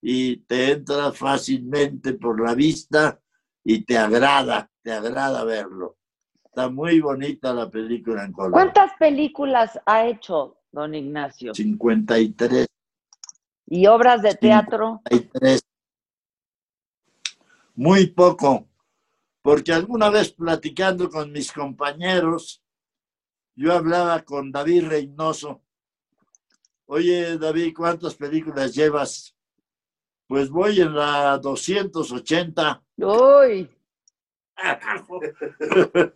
[0.00, 3.20] y te entra fácilmente por la vista
[3.64, 5.96] y te agrada, te agrada verlo.
[6.44, 8.52] Está muy bonita la película en color.
[8.52, 11.54] ¿Cuántas películas ha hecho don Ignacio?
[11.54, 12.66] 53,
[13.66, 15.02] ¿Y obras de teatro?
[15.10, 15.60] 53.
[17.74, 18.68] Muy poco,
[19.42, 22.62] porque alguna vez platicando con mis compañeros,
[23.54, 25.62] yo hablaba con David Reynoso.
[26.86, 29.34] Oye, David, ¿cuántas películas llevas?
[30.28, 32.82] Pues voy en la 280.
[32.98, 33.70] Uy,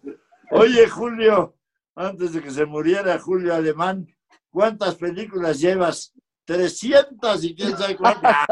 [0.50, 1.56] Oye, Julio,
[1.94, 4.06] antes de que se muriera Julio Alemán,
[4.50, 6.12] ¿cuántas películas llevas?
[6.44, 8.36] 300 y quién sabe cuántas.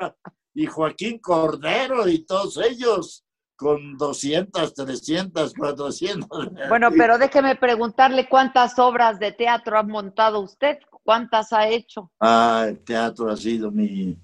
[0.00, 0.14] Ah.
[0.54, 3.24] Y Joaquín Cordero y todos ellos
[3.56, 6.28] con 200, 300, 400.
[6.68, 12.10] bueno, pero déjeme preguntarle cuántas obras de teatro ha montado usted, cuántas ha hecho.
[12.20, 14.16] Ah, el teatro ha sido mi,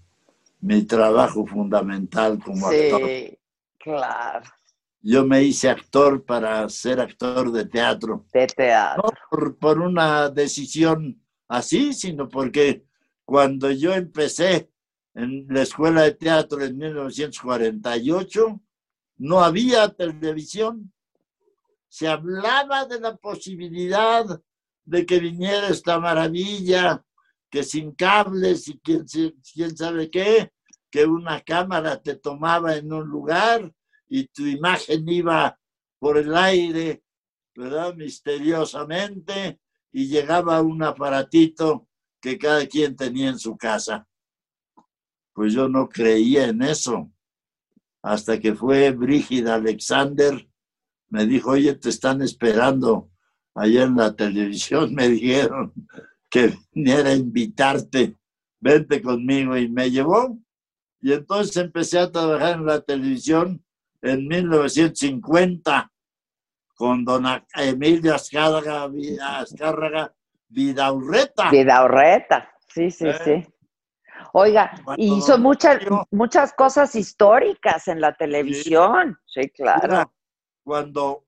[0.60, 3.00] mi trabajo fundamental como actor.
[3.06, 3.38] Sí,
[3.78, 4.46] claro,
[5.00, 8.26] Yo me hice actor para ser actor de teatro.
[8.32, 9.02] de teatro.
[9.04, 12.84] no por, por una decisión así, sino porque
[13.24, 14.70] cuando yo empecé
[15.14, 18.60] en la escuela de teatro en 1948,
[19.18, 20.92] no había televisión.
[21.88, 24.24] Se hablaba de la posibilidad
[24.88, 27.04] de que viniera esta maravilla,
[27.50, 30.52] que sin cables y quién, sabe qué,
[30.90, 33.72] que una cámara te tomaba en un lugar
[34.08, 35.58] y tu imagen iba
[35.98, 37.02] por el aire
[37.58, 37.92] ¿verdad?
[37.96, 39.60] Misteriosamente,
[39.90, 41.88] y llegaba un aparatito
[42.20, 44.06] que cada quien tenía en su casa.
[45.32, 47.10] Pues yo no creía en eso.
[48.00, 50.48] Hasta que fue Brígida Alexander,
[51.08, 53.10] me dijo, oye, te están esperando
[53.58, 55.72] allá en la televisión, me dijeron
[56.30, 58.14] que viniera a invitarte,
[58.60, 60.38] vente conmigo, y me llevó.
[61.00, 63.64] Y entonces empecé a trabajar en la televisión
[64.02, 65.90] en 1950
[66.74, 67.24] con don
[67.56, 68.88] Emilio Azcárraga,
[69.40, 70.14] Azcárraga
[70.48, 71.50] Vidaurreta.
[71.50, 73.18] Vidaurreta, sí, sí, Eh.
[73.24, 73.54] sí.
[74.32, 75.78] Oiga, Cuando hizo muchas,
[76.10, 79.16] muchas cosas históricas en la televisión.
[79.26, 79.80] Sí, claro.
[79.88, 80.10] Mira,
[80.64, 81.24] Cuando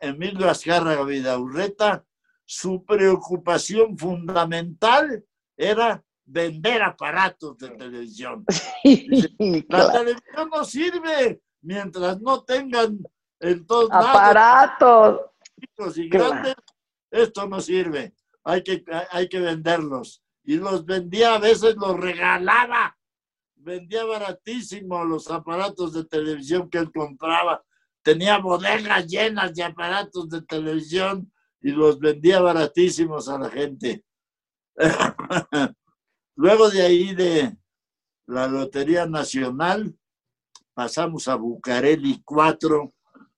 [0.00, 2.04] Emilio Azcárraga Vidaurreta
[2.44, 5.24] su preocupación fundamental
[5.56, 8.44] era vender aparatos de televisión.
[8.82, 9.06] Sí,
[9.68, 9.92] La claro.
[9.92, 12.98] televisión no sirve mientras no tengan
[13.40, 15.20] en todos Aparatos.
[15.60, 16.30] chicos y Claro.
[16.30, 16.54] grandes,
[17.10, 18.14] esto no sirve.
[18.44, 20.22] Hay que, hay que venderlos.
[20.44, 22.96] Y los vendía, a veces los regalaba.
[23.56, 27.62] Vendía baratísimo los aparatos de televisión que él compraba.
[28.02, 31.30] Tenía bodegas llenas de aparatos de televisión
[31.60, 34.04] y los vendía baratísimos a la gente.
[36.36, 37.56] Luego de ahí de
[38.26, 39.96] la Lotería Nacional,
[40.74, 42.94] pasamos a Bucareli 4,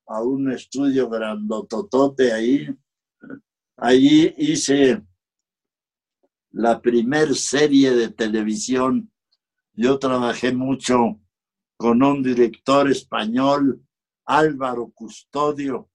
[0.08, 2.68] a un estudio grandototote ahí.
[3.76, 5.02] Allí hice
[6.50, 9.10] la primer serie de televisión.
[9.72, 11.20] Yo trabajé mucho
[11.76, 13.82] con un director español,
[14.30, 15.90] Álvaro Custodio.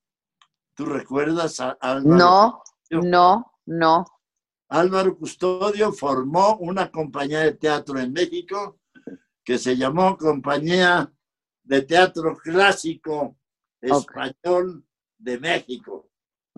[0.75, 2.17] ¿Tú recuerdas a Álvaro?
[2.17, 3.09] No, Custodio?
[3.09, 4.05] no, no.
[4.67, 8.79] Álvaro Custodio formó una compañía de teatro en México
[9.43, 11.09] que se llamó Compañía
[11.63, 13.38] de Teatro Clásico
[13.79, 14.83] Español
[15.17, 16.09] de México.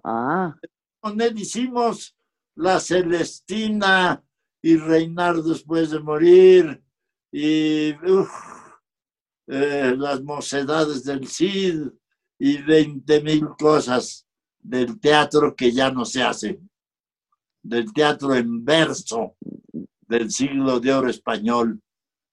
[0.03, 0.55] Ah,
[0.99, 2.17] Con él hicimos
[2.55, 4.23] La Celestina
[4.63, 6.84] y Reinar después de morir
[7.32, 8.32] y uf,
[9.48, 11.88] eh, Las Mocedades del Cid
[12.38, 14.28] y 20 mil cosas
[14.60, 16.60] del teatro que ya no se hace,
[17.64, 19.36] del teatro en verso
[20.08, 21.82] del siglo de oro español,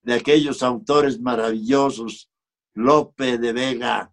[0.02, 2.30] de aquellos autores maravillosos,
[2.74, 4.12] Lope de Vega,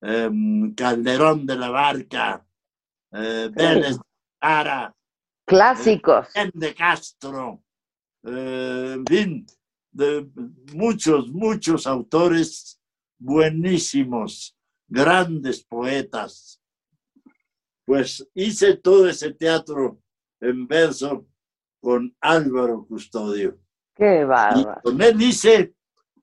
[0.00, 2.46] em, Calderón de la Barca,
[3.12, 3.96] eh, Vélez
[4.40, 4.94] Ara,
[5.46, 6.28] clásicos.
[6.32, 7.62] Juan de Castro,
[8.24, 9.46] eh, en fin,
[9.94, 10.28] de
[10.74, 12.80] muchos, muchos autores
[13.18, 14.56] buenísimos,
[14.88, 16.60] grandes poetas.
[17.86, 20.00] Pues hice todo ese teatro
[20.40, 21.26] en verso
[21.80, 23.58] con Álvaro Custodio.
[23.94, 24.80] Qué bárbaro.
[24.82, 25.74] con él hice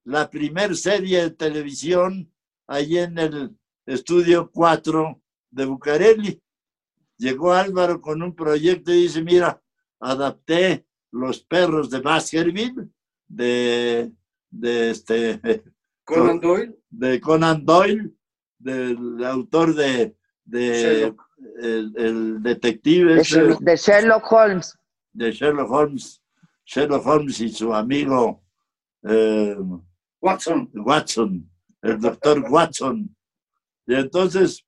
[0.04, 2.30] la primer serie de televisión
[2.68, 6.44] allí en el estudio 4 de Bucareli.
[7.18, 9.62] Llegó Álvaro con un proyecto y dice, mira,
[10.00, 12.90] adapté Los perros de Baskerville
[13.36, 14.12] de,
[14.50, 15.40] de, este,
[16.06, 16.76] Conan Doyle.
[16.90, 18.12] de Conan Doyle,
[18.60, 20.16] del autor de,
[20.46, 21.14] de
[21.62, 24.78] el, el detective De, ese Sher- de Sherlock Holmes.
[25.14, 26.22] de Sherlock Holmes,
[26.66, 28.44] Sherlock Holmes y su amigo
[29.04, 29.56] eh,
[30.22, 30.70] Watson.
[30.74, 31.50] Watson,
[31.82, 33.16] el doctor Watson.
[33.88, 34.64] Y entonces,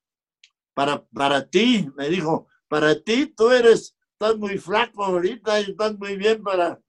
[0.74, 5.96] para, para ti, me dijo, para ti tú eres, estás muy flaco ahorita y estás
[5.96, 6.80] muy bien para,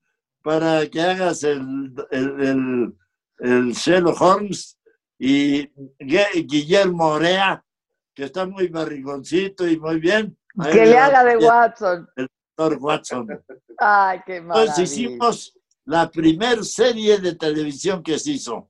[0.45, 2.97] para que hagas el, el, el,
[3.39, 4.77] el Sherlock Holmes
[5.17, 5.67] y
[5.97, 7.65] Guillermo Orea,
[8.13, 10.37] que está muy barrigoncito y muy bien.
[10.71, 12.07] Que le haga de Watson.
[12.15, 13.43] doctor Watson.
[13.79, 18.69] Ay, qué Entonces hicimos la primer serie de televisión que se hizo.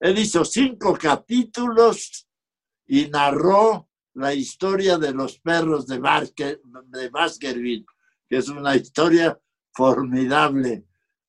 [0.00, 2.26] Él hizo cinco capítulos
[2.88, 7.86] y narró la historia de los perros de Baskerville,
[8.28, 9.38] que es una historia
[9.72, 10.84] formidable.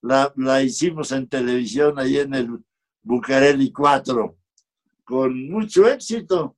[0.06, 2.64] La, la hicimos en televisión ahí en el
[3.02, 4.38] Bucareli 4,
[5.04, 6.56] con mucho éxito.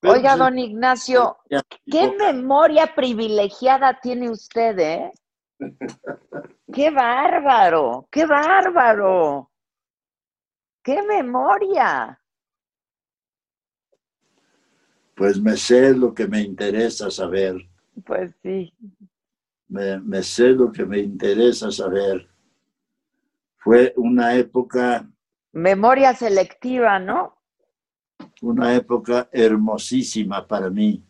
[0.00, 1.38] Pero Oiga, don Ignacio,
[1.90, 5.12] qué memoria privilegiada tiene usted, ¿eh?
[6.74, 8.06] ¡Qué bárbaro!
[8.10, 9.50] ¡Qué bárbaro!
[10.82, 12.20] ¡Qué memoria!
[15.16, 17.66] Pues me sé lo que me interesa saber.
[18.04, 18.74] Pues sí.
[19.68, 22.33] me, me sé lo que me interesa saber.
[23.64, 25.08] Fue una época,
[25.52, 27.40] Memoria selectiva, ¿no?
[28.42, 31.02] una época hermosísima para mí,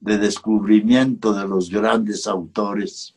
[0.00, 3.16] de descubrimiento de los grandes autores.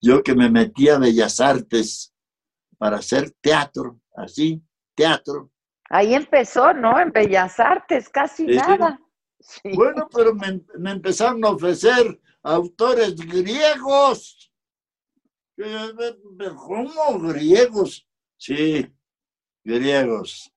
[0.00, 2.12] Yo que me metí a Bellas Artes
[2.78, 4.60] para hacer teatro, así,
[4.96, 5.50] teatro.
[5.88, 6.98] Ahí empezó, ¿no?
[6.98, 8.56] En Bellas Artes, casi Sí.
[8.56, 8.98] nada.
[9.38, 9.70] Sí.
[9.74, 14.51] Bueno, pero me, me empezaron a ofrecer autores griegos.
[15.56, 18.06] ¿Cómo griegos?
[18.36, 18.86] Sí,
[19.64, 20.52] griegos.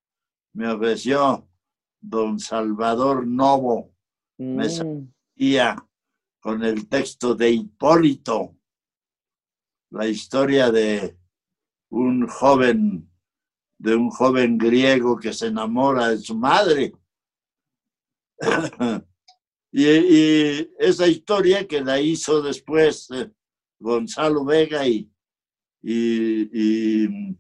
[0.54, 1.48] Me ofreció
[2.00, 3.94] don Salvador Novo,
[4.38, 5.76] me sa- Mm,ía
[6.40, 8.56] con el texto de Hipólito,
[9.92, 11.18] la historia de
[11.90, 13.10] un joven,
[13.80, 16.94] de un joven griego que se enamora de su madre.
[19.72, 23.32] y, y esa historia que la hizo después eh,
[23.80, 25.12] Gonzalo Vega y,
[25.82, 27.38] y, y,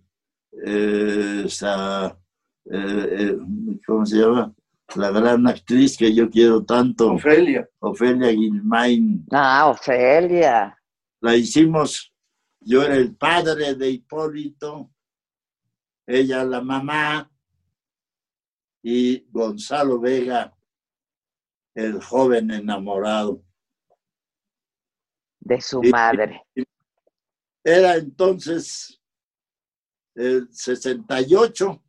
[0.65, 2.17] eh, esa,
[2.65, 3.37] eh, eh,
[3.85, 4.53] ¿cómo se llama?
[4.95, 7.67] la gran actriz que yo quiero tanto, Ofelia.
[7.79, 9.25] Ofelia Guilmain.
[9.31, 10.77] Ah, Ofelia.
[11.21, 12.13] La hicimos,
[12.61, 14.91] yo era el padre de Hipólito,
[16.07, 17.29] ella la mamá
[18.83, 20.55] y Gonzalo Vega,
[21.73, 23.41] el joven enamorado.
[25.45, 26.41] De su madre.
[27.63, 28.99] Era entonces
[30.15, 31.81] el 68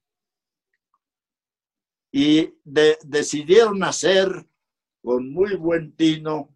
[2.12, 4.28] y de- decidieron hacer
[5.02, 6.54] con muy buen tino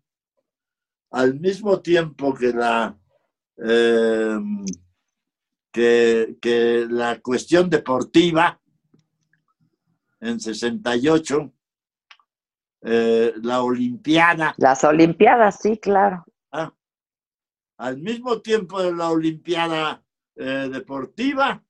[1.11, 2.97] al mismo tiempo que la
[3.57, 4.39] eh,
[5.73, 8.61] que, que la cuestión deportiva
[10.21, 11.53] en 68
[12.83, 16.25] eh, la olimpiada Las Olimpiadas, sí, claro.
[17.81, 20.05] Ah, al mismo tiempo de la Olimpiada
[20.37, 21.65] eh, Deportiva,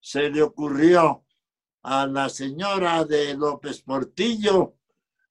[0.00, 1.24] se le ocurrió
[1.82, 4.74] a la señora de López Portillo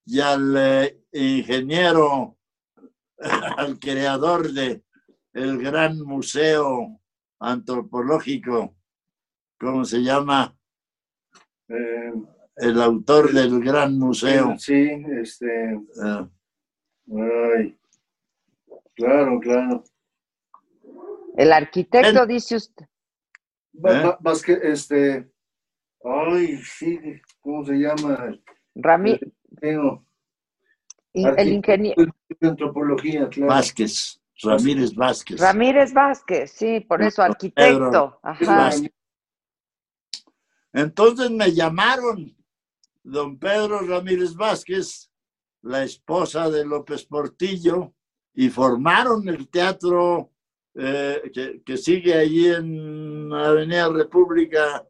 [0.06, 2.38] y al eh, ingeniero,
[3.58, 4.84] al creador de
[5.34, 7.00] el gran museo
[7.40, 8.76] antropológico,
[9.60, 10.56] ¿cómo se llama?
[11.68, 12.14] Eh,
[12.56, 14.56] El autor del gran museo.
[14.58, 14.90] sí,
[15.22, 15.74] este.
[15.74, 16.28] eh,
[17.12, 17.78] Ay.
[18.96, 19.84] Claro, claro.
[21.36, 22.86] El arquitecto, El- dice usted.
[22.86, 23.80] ¿Eh?
[23.82, 25.32] va- Vázquez, este.
[26.04, 27.00] Ay, sí,
[27.40, 28.36] ¿cómo se llama?
[28.76, 29.20] Rami-
[29.60, 30.06] Tengo
[31.14, 32.06] y el ingeniero
[32.40, 33.54] de antropología, claro.
[33.54, 35.40] Vázquez, Ramírez Vázquez.
[35.40, 38.20] Ramírez Vázquez, sí, por eso arquitecto.
[38.24, 38.72] Ajá.
[40.74, 42.36] Entonces me llamaron
[43.04, 45.12] don Pedro Ramírez Vázquez,
[45.62, 47.94] la esposa de López Portillo,
[48.34, 50.32] y formaron el teatro
[50.76, 54.86] eh, que, que sigue allí en Avenida República,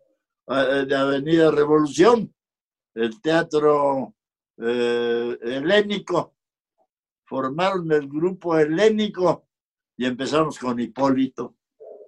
[0.47, 2.33] eh, de Avenida Revolución,
[2.95, 4.13] el teatro
[4.57, 6.35] eh, helénico.
[7.25, 9.47] Formaron el grupo helénico
[9.97, 11.55] y empezamos con Hipólito,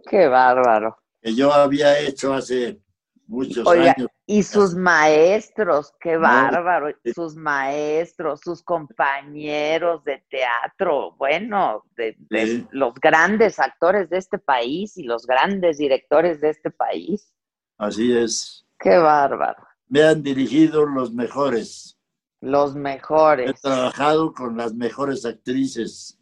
[0.08, 0.98] Qué bárbaro.
[1.22, 2.80] que yo había hecho hace
[3.28, 4.08] muchos Oiga, años.
[4.26, 6.88] Y sus maestros, qué bárbaro.
[7.14, 12.68] Sus maestros, sus compañeros de teatro, bueno, de, de Sí.
[12.72, 17.32] los grandes actores de este país y los grandes directores de este país.
[17.78, 18.66] Así es.
[18.80, 19.64] Qué bárbaro.
[19.88, 21.98] Me han dirigido los mejores.
[22.42, 23.62] Los He mejores.
[23.62, 26.20] trabajado con las mejores actrices,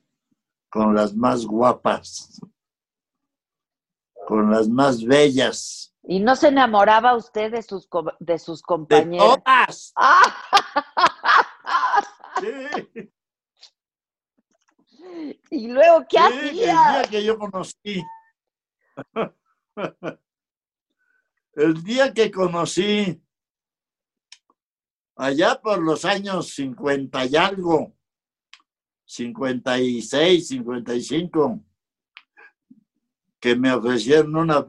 [0.70, 2.40] con las más guapas,
[4.28, 7.88] con las más bellas, ¿Y no se enamoraba usted de sus,
[8.20, 9.38] de sus de compañeros?
[9.46, 9.94] todas.
[9.96, 10.22] ¡Ah!
[12.42, 13.10] Sí,
[15.52, 16.74] ¿Y luego qué sí, el hacía?
[16.74, 18.04] día que yo conocí,
[21.54, 23.24] el día que conocí,
[25.16, 27.96] allá por los años 50 y algo,
[29.06, 31.64] 56, 55,
[33.40, 34.66] que me ofrecieron una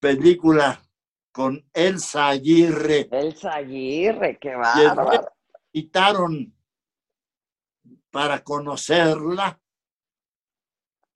[0.00, 0.82] película
[1.30, 3.08] con Elsa Aguirre.
[3.12, 5.32] Elsa Aguirre, qué bárbaro.
[5.72, 6.52] invitaron
[8.10, 9.60] para conocerla.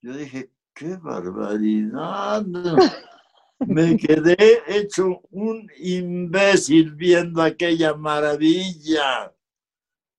[0.01, 2.43] Yo dije, qué barbaridad.
[3.59, 9.33] Me quedé hecho un imbécil viendo aquella maravilla.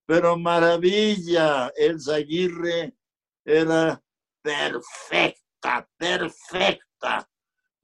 [0.05, 2.93] Pero maravilla, Elsa Aguirre
[3.45, 4.01] era
[4.41, 7.29] perfecta, perfecta,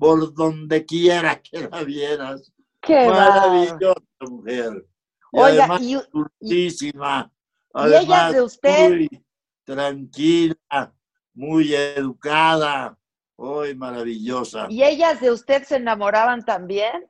[0.04, 2.52] por donde quiera que la vieras.
[2.82, 3.08] Qué.
[3.08, 4.86] Maravillosa mujer.
[5.32, 7.32] Y Oiga, además, y, dulcísima.
[7.74, 8.90] y ellas Además, de usted?
[8.90, 9.26] Muy
[9.64, 10.94] tranquila,
[11.34, 13.00] muy educada,
[13.38, 14.68] muy maravillosa.
[14.70, 17.10] ¿y ellas de usted se enamoraban también?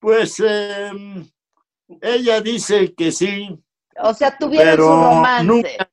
[0.00, 1.24] Pues em,
[2.00, 3.62] ella dice que sí,
[4.02, 5.44] O sea, tuvieron su pero romance.
[5.46, 5.90] nunca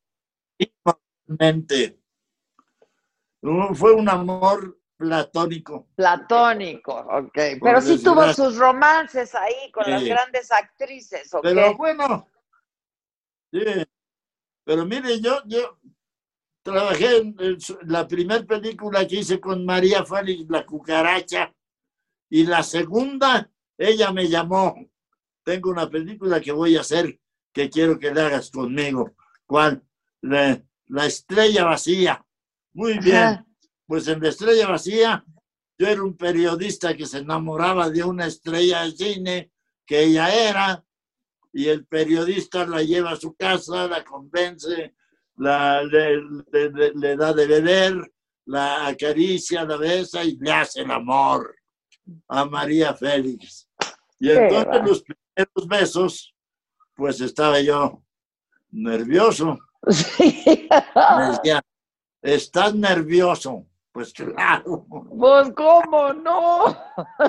[3.75, 5.87] Fue un amor platónico.
[5.95, 7.31] Platónico, ok.
[7.33, 11.43] Pero Por sí tuvo sus romances ahí con las grandes actrices, ¿ok?
[11.43, 12.29] Pero bueno,
[13.51, 13.59] sí.
[14.63, 15.77] Pero mire, yo, yo
[16.63, 21.53] trabajé en el- la primera película que hice con María Félix, La Cucaracha,
[22.29, 24.75] y la segunda, ella me llamó.
[25.43, 27.19] Tengo una película que voy a hacer
[27.53, 29.15] que quiero que la hagas conmigo.
[29.45, 29.83] ¿Cuál?
[30.21, 32.24] La, la estrella vacía.
[32.76, 33.15] Muy bien.
[33.15, 33.45] Ajá.
[33.88, 35.23] Pues en la estrella vacía,
[35.78, 39.51] yo era un periodista que se enamoraba de una estrella de cine
[39.86, 40.84] que ella era,
[41.53, 44.93] y el periodista la lleva a su casa, la convence,
[45.38, 46.17] la, le,
[46.51, 48.11] le- le- le da de beber,
[48.45, 51.55] la acaricia, la besa y le hace el amor
[52.28, 53.69] a María Félix.
[54.19, 56.36] Y entonces los primeros besos,
[56.95, 58.03] pues estaba yo
[58.71, 59.59] nervioso.
[59.91, 60.67] Sí.
[61.17, 61.61] Me decía,
[62.26, 63.65] ¿estás nervioso?
[63.91, 66.76] Pues claro, Pues, ¿cómo no?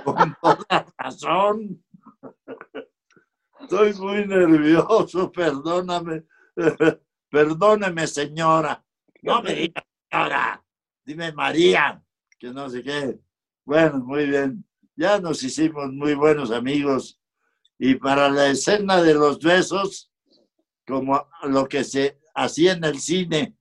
[0.05, 1.85] con toda razón.
[3.61, 6.25] Estoy muy nervioso, perdóname.
[7.31, 8.85] Perdóneme, señora.
[9.23, 10.65] No me diga señora,
[11.05, 12.03] dime María,
[12.39, 13.19] que no sé qué.
[13.65, 14.65] Bueno, muy bien.
[14.95, 17.21] Ya nos hicimos muy buenos amigos.
[17.79, 20.11] Y para la escena de los besos,
[20.87, 23.56] como lo que se hacía en el cine,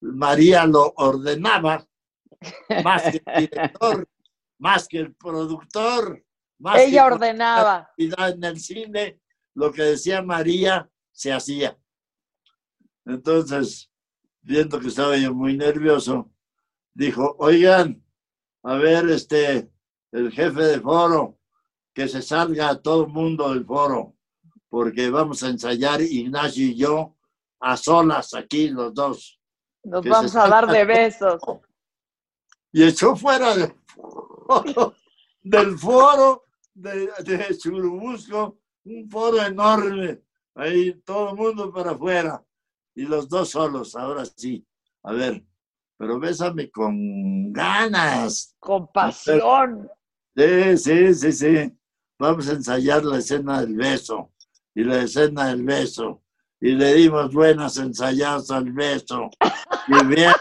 [0.00, 1.86] María lo ordenaba,
[2.84, 4.08] más que el director,
[4.58, 6.24] más que el productor,
[6.58, 7.90] más que Ella cualquier ordenaba.
[7.96, 9.20] en el cine,
[9.54, 11.76] lo que decía María se hacía.
[13.04, 13.90] Entonces,
[14.42, 16.30] viendo que estaba yo muy nervioso,
[16.94, 18.04] dijo, oigan,
[18.62, 19.70] a ver, este,
[20.12, 21.38] el jefe de foro,
[21.94, 24.16] que se salga todo el mundo del foro,
[24.68, 27.16] porque vamos a ensayar Ignacio y yo
[27.60, 29.39] a solas aquí los dos.
[29.84, 31.40] Nos vamos a dar de besos.
[32.72, 33.74] Y echó fuera del
[34.46, 34.94] foro,
[35.42, 40.22] del foro de, de Churubusco, un foro enorme,
[40.54, 42.44] ahí todo el mundo para afuera,
[42.94, 44.64] y los dos solos, ahora sí.
[45.02, 45.44] A ver,
[45.96, 48.54] pero bésame con ganas.
[48.58, 49.90] Con pasión.
[50.36, 51.78] Sí, sí, sí, sí.
[52.18, 54.32] Vamos a ensayar la escena del beso
[54.74, 56.22] y la escena del beso.
[56.60, 59.30] Y le dimos buenas ensayadas al beso.
[59.88, 60.32] Y bien,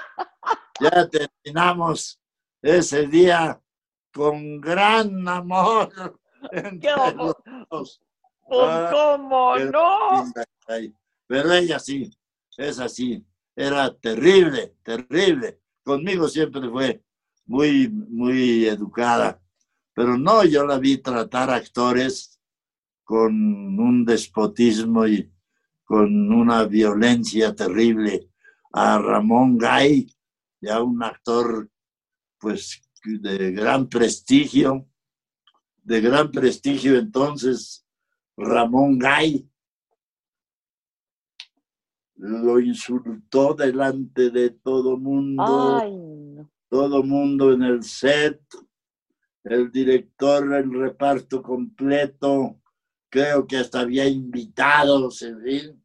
[0.81, 2.19] ya terminamos
[2.61, 3.59] ese día
[4.13, 6.19] con gran amor
[6.51, 7.35] entre los
[7.69, 8.01] dos.
[8.47, 10.33] Pues, Ah, ¿Cómo no?
[11.27, 12.09] Pero ella sí,
[12.57, 13.23] es así.
[13.55, 15.59] Era terrible, terrible.
[15.83, 17.03] Conmigo siempre fue
[17.45, 19.39] muy, muy educada.
[19.93, 22.39] Pero no, yo la vi tratar actores
[23.03, 25.31] con un despotismo y
[25.89, 28.29] con una violencia terrible.
[28.73, 30.07] A Ramón Gay,
[30.61, 31.67] ya un actor
[32.37, 34.87] pues de gran prestigio,
[35.81, 37.87] de gran prestigio entonces,
[38.37, 39.49] Ramón Gay
[42.17, 46.51] lo insultó delante de todo mundo, Ay, no.
[46.69, 48.39] todo mundo en el set,
[49.43, 52.61] el director, el reparto completo,
[53.09, 55.78] creo que hasta había invitados, en fin,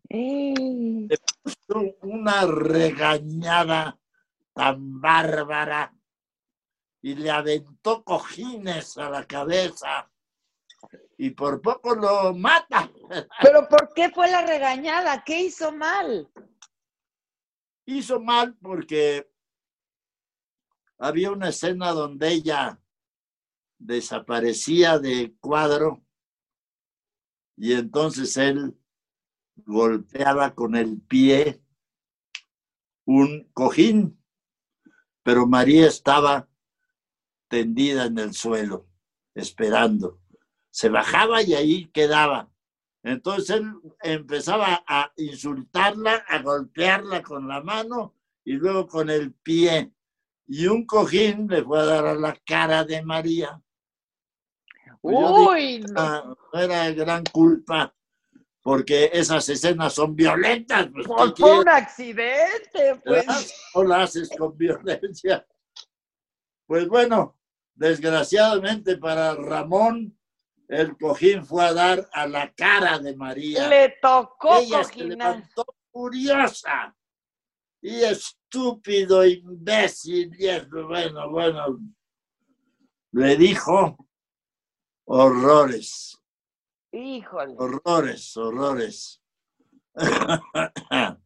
[2.02, 3.98] Una regañada
[4.52, 5.94] tan bárbara
[7.02, 10.10] y le aventó cojines a la cabeza
[11.18, 12.90] y por poco lo mata.
[13.42, 15.22] Pero ¿por qué fue la regañada?
[15.24, 16.30] ¿Qué hizo mal?
[17.86, 19.30] hizo mal porque
[20.98, 22.80] había una escena donde ella
[23.78, 26.04] desaparecía de cuadro
[27.56, 28.76] y entonces él
[29.56, 31.60] golpeaba con el pie
[33.06, 34.18] un cojín,
[35.22, 36.48] pero María estaba
[37.48, 38.88] tendida en el suelo,
[39.34, 40.20] esperando.
[40.70, 42.50] Se bajaba y ahí quedaba.
[43.02, 49.92] Entonces él empezaba a insultarla, a golpearla con la mano y luego con el pie.
[50.46, 53.60] Y un cojín le fue a dar a la cara de María.
[55.00, 55.94] Pues Uy, no.
[56.00, 57.94] "Ah, no era gran culpa,
[58.64, 60.88] porque esas escenas son violentas.
[60.90, 63.24] pues, Pues ¿qué fue un accidente, ¿verdad?
[63.36, 63.54] pues.
[63.74, 65.46] No la haces con violencia.
[66.66, 67.38] Pues bueno,
[67.74, 70.18] desgraciadamente para Ramón,
[70.68, 73.68] el cojín fue a dar a la cara de María.
[73.68, 75.10] Le tocó Ella se cojinar.
[75.36, 76.96] levantó furiosa
[77.82, 81.78] y estúpido, imbécil, y eso, bueno, bueno,
[83.12, 84.08] le dijo
[85.04, 86.18] horrores,
[86.94, 87.56] Híjole.
[87.58, 89.20] horrores, horrores.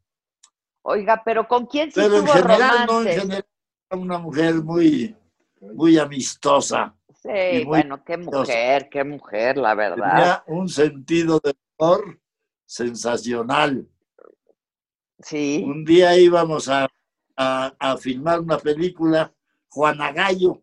[0.82, 3.46] Oiga, pero ¿con quién sí Pero en tuvo general, no, en general,
[3.90, 5.14] era una mujer muy,
[5.60, 6.96] muy amistosa.
[7.22, 10.42] Sí, bueno, qué mujer, qué mujer, la verdad.
[10.44, 12.18] Tenía un sentido de humor
[12.64, 13.86] sensacional.
[15.18, 15.62] Sí.
[15.66, 16.88] Un día íbamos a,
[17.36, 19.34] a, a filmar una película,
[19.68, 20.62] Juana Gallo.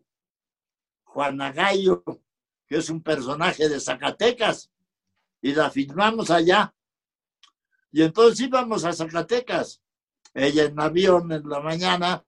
[1.04, 2.02] Juana Gallo,
[2.66, 4.72] que es un personaje de Zacatecas,
[5.46, 6.74] y la filmamos allá.
[7.92, 9.80] Y entonces íbamos a Zacatecas,
[10.34, 12.24] ella en avión en la mañana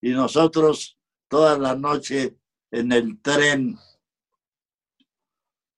[0.00, 0.96] y nosotros
[1.26, 2.38] toda la noche
[2.70, 3.76] en el tren.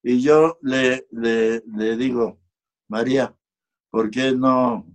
[0.02, 2.38] Y yo le, le, le digo,
[2.88, 3.34] María,
[3.88, 4.86] ¿por qué no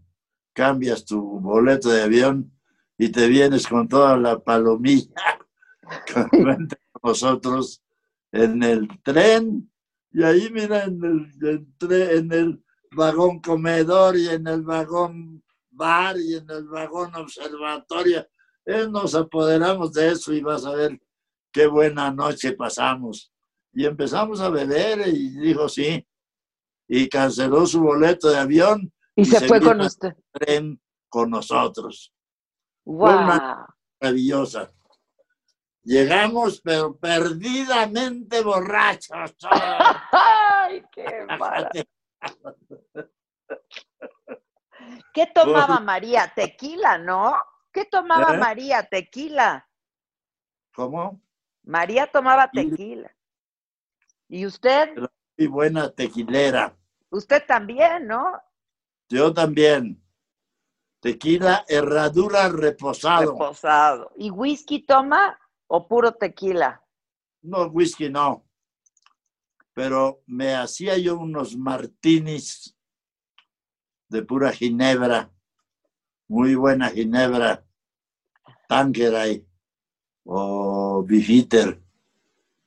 [0.53, 2.55] cambias tu boleto de avión
[2.99, 5.09] y te vienes con toda la palomilla?
[6.13, 6.29] Con
[7.03, 7.81] nosotros
[8.31, 9.71] en el tren
[10.12, 16.18] Y ahí, mira, en el, entré en el vagón comedor y en el vagón bar
[16.18, 18.28] y en el vagón observatorio.
[18.66, 20.99] Eh, nos apoderamos de eso y vas a ver
[21.51, 23.32] qué buena noche pasamos.
[23.74, 26.05] Y empezamos a beber y dijo sí.
[26.88, 30.14] Y canceló su boleto de avión Y se fue con usted.
[30.32, 32.12] tren con nosotros.
[32.84, 33.51] ¡Wow!
[34.01, 34.72] Maravillosa.
[35.84, 39.36] Llegamos, pero perdidamente borrachos.
[40.11, 41.71] ¡Ay, qué mala!
[45.13, 45.80] ¿Qué tomaba.
[45.80, 46.32] María?
[46.36, 47.36] Tequila, ¿no?
[47.71, 48.38] ¿Qué tomaba ¿Eh?
[48.38, 48.84] María?
[48.84, 49.67] Tequila.
[50.73, 51.21] ¿Cómo?
[51.63, 53.11] María tomaba tequila.
[54.27, 54.89] ¿Y usted?
[55.38, 56.75] Y buena tequilera.
[57.09, 58.39] Usted también, ¿no?
[59.09, 60.01] Yo también.
[60.99, 63.32] Tequila, herradura, reposado.
[63.32, 64.11] Reposado.
[64.17, 65.39] ¿Y whisky toma
[65.70, 66.82] o puro tequila?
[67.41, 68.45] No, whisky no.
[69.74, 72.76] Pero me hacía yo unos martinis
[74.09, 75.32] de pura ginebra.
[76.28, 77.65] Muy buena ginebra.
[78.67, 79.45] Tanqueray
[80.26, 81.82] o Beefeater.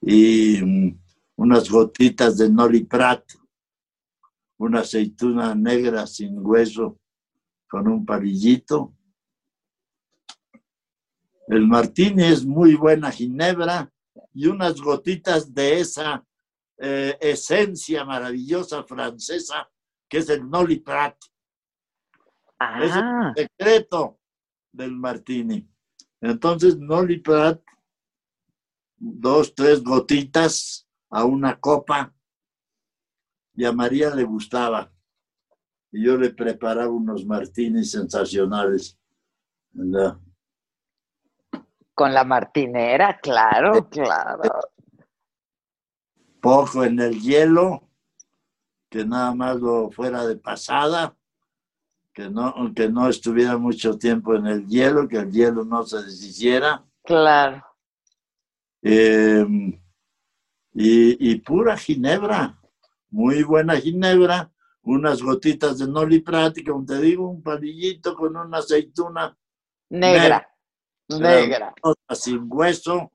[0.01, 1.01] Y mm,
[1.37, 3.25] unas gotitas de Noli Prat.
[4.59, 7.01] Una aceituna negra sin hueso
[7.69, 8.95] con un palillito.
[11.49, 13.93] El martini es muy buena ginebra
[14.33, 16.25] y unas gotitas de esa
[16.79, 19.69] eh, esencia maravillosa francesa
[20.09, 21.17] que es el Noli Prat,
[22.83, 24.21] Ese- Ah, secreto
[24.73, 25.69] del martini.
[26.21, 27.61] Entonces, Noli Prat,
[28.97, 32.15] dos, tres gotitas a una copa
[33.55, 34.93] y a María le gustaba.
[35.91, 38.99] Y yo le preparaba unos martinis sensacionales.
[39.73, 40.19] ¿verdad?
[41.95, 44.43] Con la martinera, claro, claro.
[46.41, 47.89] poco en el hielo,
[48.89, 51.15] que nada más lo fuera de pasada,
[52.13, 56.03] que no, que no estuviera mucho tiempo en el hielo, que el hielo no se
[56.03, 57.65] deshiciera, Claro.
[58.83, 59.47] eh,
[60.75, 62.59] y, y pura ginebra,
[63.11, 64.51] muy buena ginebra,
[64.83, 69.37] unas gotitas de Noli Prat, y como te digo, un palillito con una aceituna
[69.91, 70.23] Negra.
[70.23, 70.49] Negra.
[71.21, 71.75] Negra.
[72.11, 73.13] sin hueso,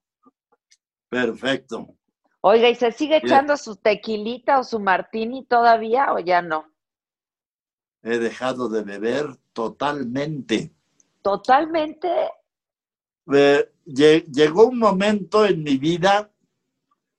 [1.10, 1.88] perfecto.
[2.42, 3.26] Oiga, ¿y se sigue Bien.
[3.34, 6.72] echando su tequilita o su martini todavía o ya no?
[8.04, 10.72] He dejado de beber totalmente.
[11.22, 12.08] Totalmente.
[13.34, 16.32] eh, lle- llegó un momento en mi vida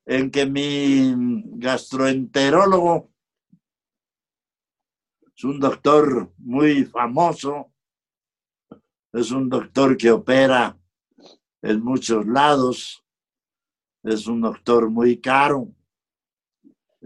[0.07, 1.13] en que mi
[1.59, 3.11] gastroenterólogo
[5.37, 7.71] es un doctor muy famoso,
[9.13, 10.77] es un doctor que opera
[11.63, 13.05] en muchos lados,
[14.03, 15.69] es un doctor muy caro.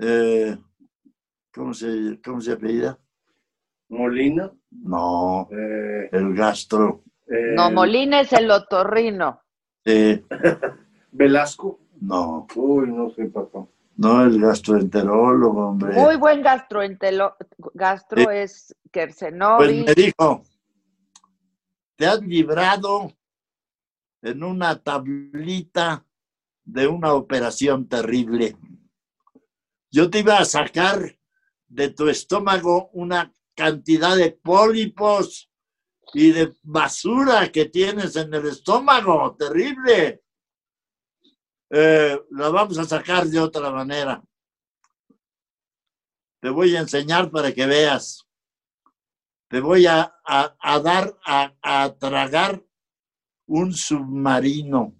[0.00, 0.56] Eh,
[1.52, 2.98] ¿cómo, se, ¿Cómo se apellida?
[3.88, 4.50] Molina.
[4.70, 7.02] No, eh, el gastro.
[7.26, 9.40] eh, No, Molina es el otorrino.
[9.84, 10.24] eh,
[11.12, 11.78] Velasco.
[12.00, 13.66] no, Uy, no sé, papá.
[13.96, 15.94] no el gastroenterólogo, hombre.
[15.94, 17.36] Muy buen gastroentelo
[17.74, 19.86] gastro es Pues Kersenovich.
[19.86, 20.42] me dijo,
[22.02, 23.16] te has librado
[24.22, 26.04] en una tablita
[26.64, 28.56] de una operación terrible.
[29.88, 31.16] Yo te iba a sacar
[31.68, 35.48] de tu estómago una cantidad de pólipos
[36.12, 40.24] y de basura que tienes en el estómago, terrible.
[41.70, 44.20] Eh, la vamos a sacar de otra manera.
[46.40, 48.26] Te voy a enseñar para que veas
[49.52, 52.64] te voy a, a- a dar a, a tragar
[53.46, 54.94] un submarino.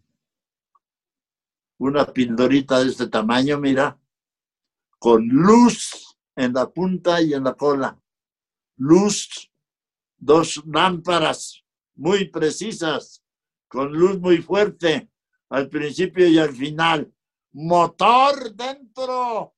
[1.79, 3.99] Una pildorita de este tamaño, mira,
[4.99, 7.99] con luz en la punta y en la cola.
[8.77, 9.51] Luz,
[10.19, 13.25] dos lámparas muy precisas,
[13.69, 15.11] con luz muy fuerte
[15.49, 17.11] al principio y al final.
[17.53, 19.55] Motor dentro.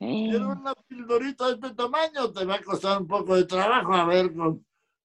[0.00, 4.06] Quiero una pildorita de este tamaño, te va a costar un poco de trabajo, a
[4.06, 4.64] ver, con,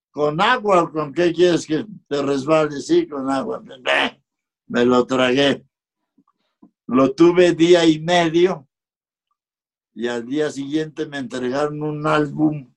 [0.10, 3.60] con agua, o con qué quieres que te resbale, sí, con agua.
[3.60, 4.24] Bleh,
[4.68, 5.66] Me lo tragué.
[6.88, 8.70] Lo tuve día y medio
[9.94, 12.74] y al día siguiente me entregaron un álbum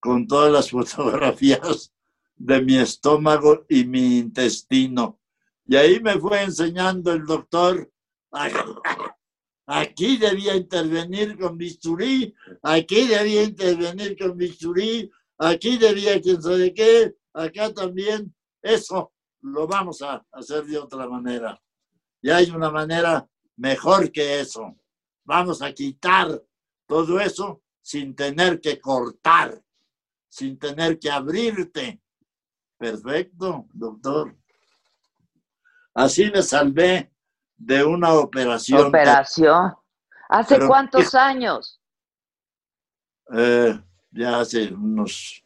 [0.00, 1.94] con todas las fotografías
[2.34, 5.20] de mi estómago y mi intestino.
[5.66, 7.88] Y ahí me fue enseñando el doctor.
[9.70, 17.14] Aquí debía intervenir con bisturí, aquí debía intervenir con bisturí, aquí debía quién sabe qué,
[17.34, 18.34] acá también.
[18.62, 19.12] Eso
[19.42, 21.60] lo vamos a hacer de otra manera.
[22.22, 24.74] Y hay una manera mejor que eso.
[25.22, 26.42] vamos a quitar
[26.86, 29.62] todo eso sin tener que cortar,
[30.30, 32.00] sin tener que abrirte.
[32.78, 34.34] Perfecto, doctor.
[35.92, 37.12] Así me salvé
[37.58, 38.86] de una operación.
[38.86, 39.74] Operación.
[40.28, 41.80] ¿Hace Pero- cuántos años?
[43.34, 43.78] Eh,
[44.10, 45.44] ya hace unos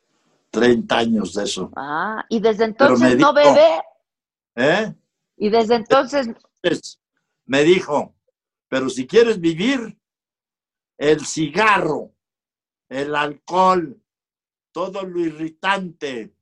[0.51, 1.71] 30 años de eso.
[1.75, 3.83] Ah, y desde entonces no dijo- bebé.
[4.55, 4.95] ¿Eh?
[5.37, 6.29] Y desde entonces,
[6.63, 7.01] Entonces,
[7.47, 8.15] me dijo,
[8.69, 9.99] pero si quieres vivir,
[10.99, 12.13] el cigarro,
[12.89, 14.01] el alcohol,
[14.71, 16.33] todo lo irritante,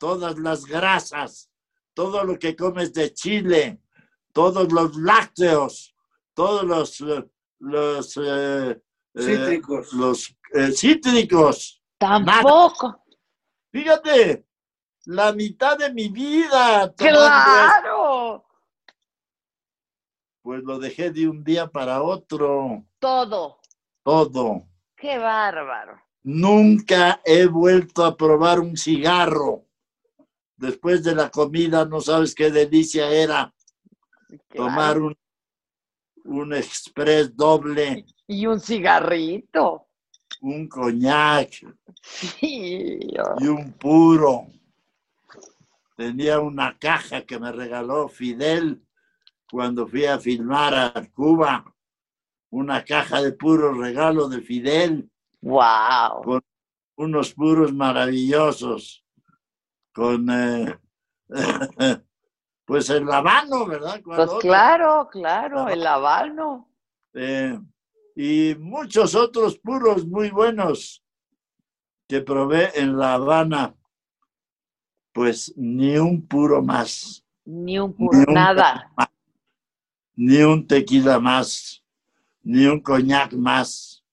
[0.00, 1.50] todas las grasas,
[1.94, 3.78] todo lo que comes de chile,
[4.32, 5.94] todos los lácteos,
[6.34, 7.00] todos los,
[7.58, 8.80] los, eh,
[9.14, 9.92] eh, Cítricos.
[9.92, 11.82] los eh, cítricos.
[11.98, 13.02] tampoco.
[13.70, 14.46] Fíjate,
[15.06, 17.40] la mitad de mi vida tomando esto,
[17.82, 18.44] ¡Claro!
[20.42, 23.58] pues lo dejé de un día para otro, Todo.
[24.02, 24.66] todo.
[24.96, 26.00] ¡Qué bárbaro!
[26.22, 29.64] Nunca he vuelto a probar un cigarro.
[30.56, 33.54] Después de la comida, no sabes qué delicia era
[34.54, 35.16] tomar un,
[36.24, 39.86] un express doble, Y un cigarrito.
[40.40, 41.50] un coñac
[42.02, 42.98] Sí.
[43.40, 44.46] y un puro.
[45.96, 48.82] Tenía una caja que me regaló Fidel
[49.50, 51.64] cuando fui a filmar a Cuba.
[52.50, 55.10] Una caja de puro regalo de Fidel.
[55.40, 56.40] Wow.
[56.96, 59.04] unos puros maravillosos
[59.92, 60.76] con eh,
[62.68, 64.00] pues el habano, ¿verdad?
[64.04, 65.72] Cuando Pues otro- claro, claro, Ajá.
[65.72, 66.68] el habano.
[67.14, 67.58] eh,
[68.14, 71.02] y muchos otros puros muy buenos
[72.06, 73.74] que probé en La Habana.
[75.12, 78.92] Pues ni un puro más, Ni un Ni puro, un- nada.
[80.14, 81.82] ni un tequila más,
[82.42, 84.04] ni un coñac más,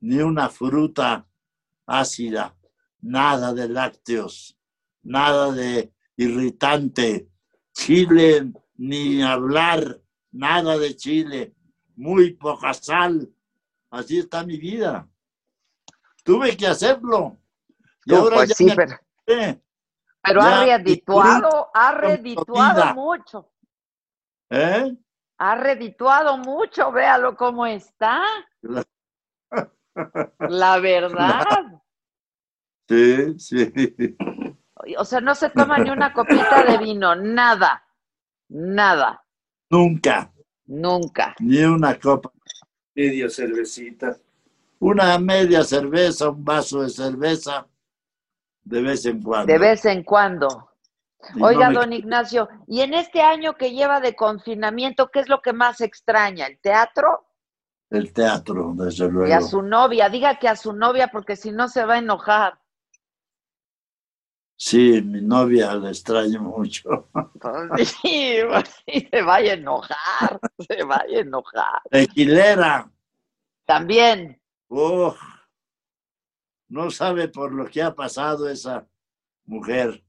[0.00, 1.26] ni una fruta
[1.86, 2.56] ácida,
[3.02, 4.56] nada de lácteos,
[5.02, 7.28] nada de irritante,
[7.72, 10.00] chile ni hablar,
[10.30, 11.54] nada de chile,
[11.96, 13.28] muy poca sal.
[13.90, 15.08] Así está mi vida.
[16.24, 17.38] Tuve que hacerlo.
[18.04, 19.62] Y Tú, ahora pues ya sí, me pero, acostumbré,
[20.22, 23.52] pero ya ha redituado, ha redituado mucho.
[24.50, 24.96] ¿eh?
[25.38, 28.22] Ha redituado mucho, véalo cómo está.
[30.38, 31.44] La verdad.
[32.88, 34.16] Sí, sí.
[34.98, 37.84] O sea, no se toma ni una copita de vino, nada.
[38.48, 39.24] Nada.
[39.70, 40.32] Nunca,
[40.66, 41.34] Nunca.
[41.40, 42.30] ni una copa.
[42.94, 44.16] Media cervecita.
[44.80, 47.66] Una media cerveza, un vaso de cerveza,
[48.64, 49.52] de vez en cuando.
[49.52, 50.68] De vez en cuando.
[51.34, 55.20] Y no Oiga, me- don Ignacio, y en este año que lleva de confinamiento, ¿qué
[55.20, 56.46] es lo que más extraña?
[56.46, 57.26] ¿El teatro?
[57.90, 59.46] El teatro, desde Y a luego.
[59.46, 60.08] su novia.
[60.08, 62.58] Diga que a su novia, porque si no se va a enojar.
[64.64, 67.08] Sí, mi novia la extraño mucho.
[67.74, 70.38] Pues sí, pues sí, se vaya a enojar.
[70.68, 71.82] Se vaya a enojar.
[71.90, 72.88] Tequilera,
[73.64, 74.40] También.
[74.68, 75.18] ¡Uf!
[76.68, 78.86] no sabe por lo que ha pasado esa
[79.46, 80.04] mujer.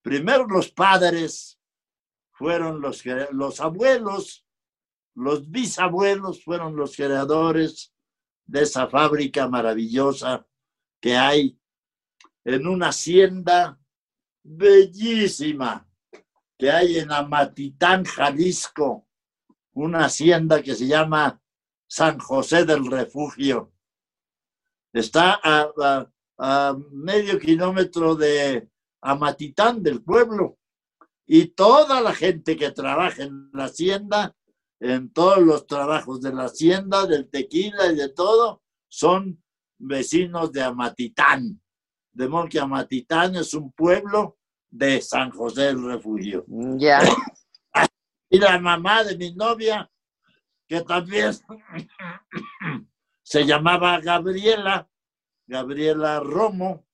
[0.00, 1.58] Primero los padres
[2.30, 4.46] fueron los, que- los abuelos,
[5.16, 7.92] los bisabuelos fueron los creadores
[8.46, 10.46] de esa fábrica maravillosa
[11.00, 11.58] que hay
[12.44, 13.78] en una hacienda
[14.42, 15.88] bellísima
[16.58, 19.06] que hay en Amatitán, Jalisco,
[19.72, 21.40] una hacienda que se llama
[21.88, 23.72] San José del Refugio.
[24.92, 26.06] Está a,
[26.38, 28.68] a- medio kilómetro de
[29.02, 30.58] Amatitán, del pueblo,
[31.26, 34.36] y toda la gente que trabaja en la hacienda,
[34.80, 39.42] en todos los trabajos de la hacienda, del tequila y de todo, son
[39.78, 41.60] vecinos de Amatitán.
[42.14, 44.38] De modo que Amatitán es un pueblo
[44.70, 46.44] de San José del Refugio.
[46.78, 47.00] Ya.
[48.30, 49.90] Y la mamá de mi novia,
[50.66, 51.32] que también
[53.22, 54.88] se llamaba Gabriela,
[55.46, 56.86] Gabriela Romo,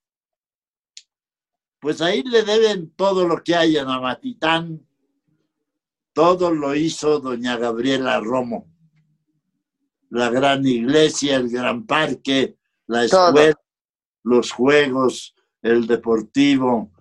[1.81, 4.87] pues ahí le deben todo lo que hay en Amatitán.
[6.13, 8.69] Todo lo hizo doña Gabriela Romo.
[10.11, 13.55] La gran iglesia, el gran parque, la Todo.
[14.23, 16.93] Los juegos, el deportivo,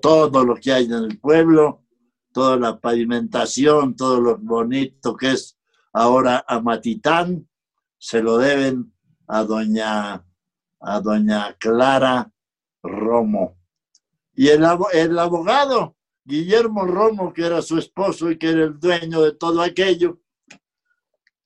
[0.00, 1.82] todo lo que hay en el pueblo,
[2.32, 5.58] toda la pavimentación, todo lo bonito que es
[5.92, 7.48] ahora Amatitán,
[7.98, 8.92] se lo deben
[9.28, 10.24] a doña,
[10.80, 12.32] a doña Clara
[12.82, 13.58] Romo.
[14.34, 19.22] Y el, el abogado Guillermo Romo, que era su esposo y que era el dueño
[19.22, 20.20] de todo aquello,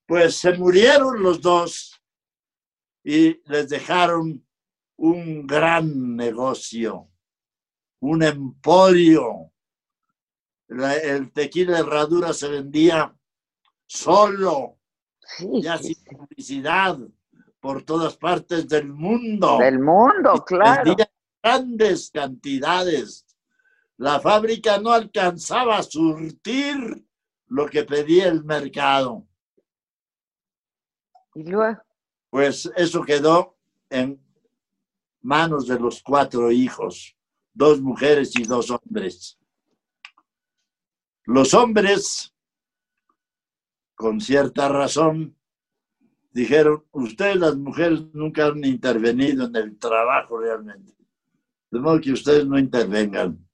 [0.06, 2.00] Pues se murieron los dos
[3.02, 4.45] y les dejaron
[4.96, 7.08] un gran negocio,
[8.00, 9.52] un emporio.
[10.68, 13.14] La- el tequila Herradura se vendía
[13.86, 14.78] solo,
[15.20, 16.04] Sí, ya sí, sin sí.
[16.16, 16.98] publicidad,
[17.60, 19.58] por todas partes del mundo.
[19.58, 20.84] Del mundo, claro.
[20.84, 21.10] Vendía
[21.42, 23.24] grandes cantidades.
[23.98, 26.76] La fábrica no alcanzaba a surtir
[27.48, 29.26] lo que pedía el mercado.
[31.34, 31.80] Y luego,
[32.30, 33.56] Pues eso quedó
[33.90, 34.20] en
[35.26, 37.16] manos de los cuatro hijos,
[37.52, 39.38] dos mujeres y dos hombres.
[41.24, 42.32] Los hombres,
[43.94, 45.36] con cierta razón,
[46.30, 50.94] dijeron, ustedes las mujeres nunca han intervenido en el trabajo realmente.
[51.70, 53.44] De modo que ustedes no intervengan.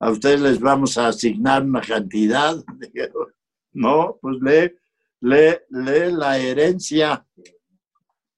[0.00, 2.62] A ustedes les vamos a asignar una cantidad.
[2.78, 3.32] Dijeron,
[3.72, 4.76] no, pues lee,
[5.20, 7.24] lee, lee la herencia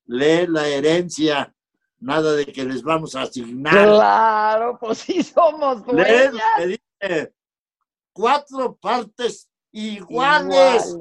[0.07, 1.55] lee la herencia,
[1.99, 3.73] nada de que les vamos a asignar.
[3.73, 6.35] claro, pues sí somos dueñas.
[6.57, 7.35] que dice,
[8.13, 10.97] cuatro partes iguales,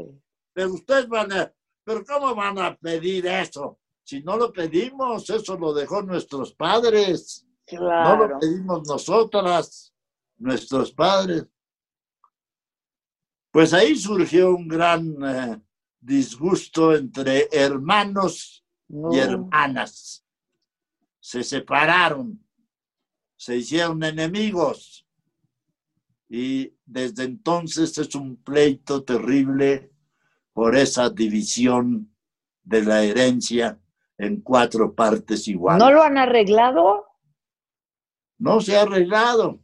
[0.53, 3.79] pero ustedes van a, pero ¿cómo van a pedir eso?
[4.03, 8.27] Si no lo pedimos, eso lo dejó nuestros padres, no Claro.
[8.27, 9.93] lo pedimos nosotras,
[10.37, 11.45] nuestros padres.
[13.51, 15.61] Pues ahí surgió un gran eh,
[15.99, 19.13] disgusto entre hermanos No.
[19.13, 20.24] y hermanas.
[21.25, 22.39] Se separaron,
[23.35, 25.07] se hicieron enemigos
[26.29, 29.91] y desde entonces es un pleito terrible
[30.53, 32.15] por esa división
[32.61, 33.81] de la herencia
[34.19, 35.83] en cuatro partes iguales.
[35.83, 37.07] ¿No lo han arreglado?
[38.37, 39.59] No se ha arreglado.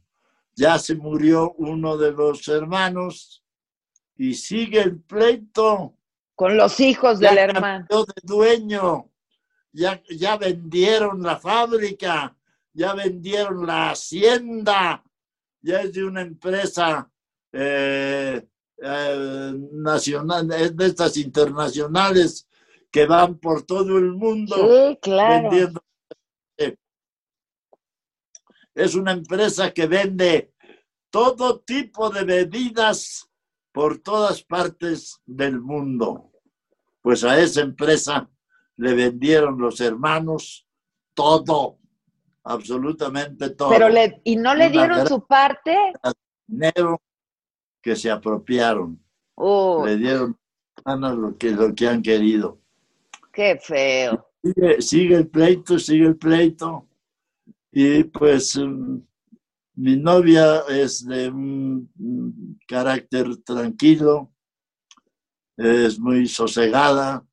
[0.55, 3.45] Ya se murió uno de los hermanos
[4.15, 5.95] y sigue el pleito.
[6.33, 7.85] Con los hijos del hermano.
[7.87, 9.10] de dueño,
[9.71, 12.35] ya, ya vendieron la fábrica,
[12.73, 15.03] ya vendieron la hacienda,
[15.61, 17.09] ya es de una empresa
[17.51, 18.45] eh,
[18.77, 22.47] eh, nacional, es de estas internacionales
[22.89, 25.49] que van por todo el mundo Sí, claro.
[25.49, 25.81] vendiendo.
[28.73, 30.53] Es una empresa que vende
[31.09, 33.29] todo tipo de bebidas
[33.73, 36.31] por todas partes del mundo.
[37.01, 38.29] Pues a esa empresa
[38.77, 40.67] le vendieron los hermanos
[41.13, 41.77] todo,
[42.43, 43.69] absolutamente todo.
[43.69, 45.75] Pero le, ¿y no le Una dieron su parte?
[46.47, 47.01] dinero
[47.81, 48.99] que se apropiaron,
[49.35, 50.37] Oh, le dieron
[50.85, 52.59] a lo que, lo que han querido.
[53.33, 54.27] qué feo.
[54.43, 56.87] sigue, sigue el pleito, sigue el pleito.
[57.71, 58.97] Y pues mm,
[59.75, 64.31] mi novia es de un un carácter tranquilo,
[65.57, 67.25] es muy sosegada,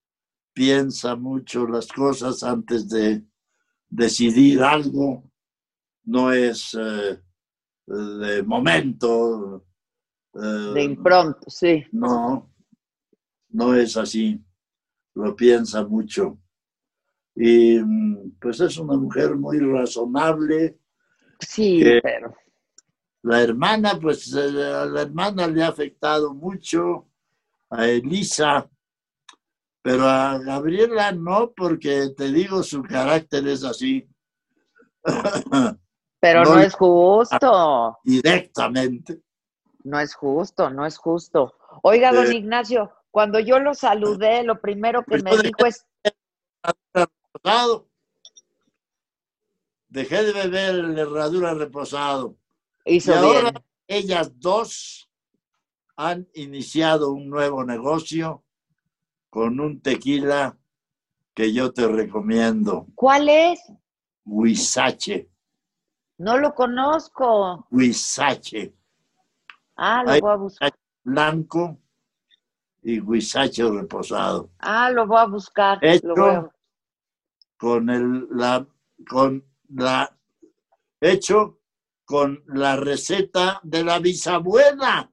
[0.59, 3.25] piensa mucho las cosas antes de
[3.89, 5.23] decidir algo,
[6.05, 7.21] no es eh,
[7.87, 9.65] de momento.
[10.35, 11.85] eh, De impronto, sí.
[11.93, 12.51] no,
[13.51, 14.45] no es así.
[15.15, 16.39] Lo piensa mucho.
[17.37, 20.81] Y mm, pues es una mujer muy razonable.
[21.39, 22.35] Sí, que- pero.
[23.23, 27.07] La hermana, pues eh, a la hermana le ha afectado mucho,
[27.71, 28.69] a Elisa,
[29.83, 34.09] pero a Gabriela no, porque te digo, su carácter es así.
[36.21, 37.99] Pero No es justo.
[38.03, 39.21] Directamente.
[39.85, 41.55] No es justo, no es justo.
[41.83, 45.87] Oiga, don Eh, Ignacio, cuando yo lo saludé, lo primero que me dijo es,
[46.93, 47.89] Reposado.
[49.89, 52.37] Dejé de beber el herradura reposado.
[52.85, 53.65] hizo y ahora bien.
[53.87, 55.09] ellas dos
[55.97, 58.45] han iniciado un nuevo negocio
[59.31, 60.57] con un tequila
[61.35, 63.61] que yo te recomiendo, ¿Cuál es?
[64.25, 65.31] Huizache,
[66.19, 67.67] No lo conozco.
[67.71, 68.75] Huizache,
[69.77, 70.73] Ah, lo voy a buscar.
[71.05, 71.79] blanco
[72.83, 75.79] y Huizache reposado, Ah, lo voy a buscar.
[75.83, 76.09] Hecho.
[76.09, 76.51] Lo voy a-
[77.57, 78.67] con el, la,
[79.09, 80.17] con la,
[81.01, 81.59] hecho
[82.05, 85.11] con la receta de la bisabuela.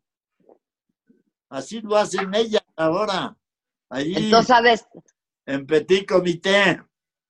[1.50, 3.36] Así lo hacen ellas ahora,
[3.90, 4.80] allí Entonces ha de,
[5.46, 6.82] en Petit Comité.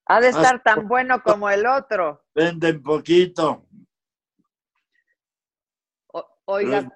[0.06, 2.26] ha de estar tan bueno como el otro.
[2.34, 3.66] Venden poquito.
[6.08, 6.90] O- oiga,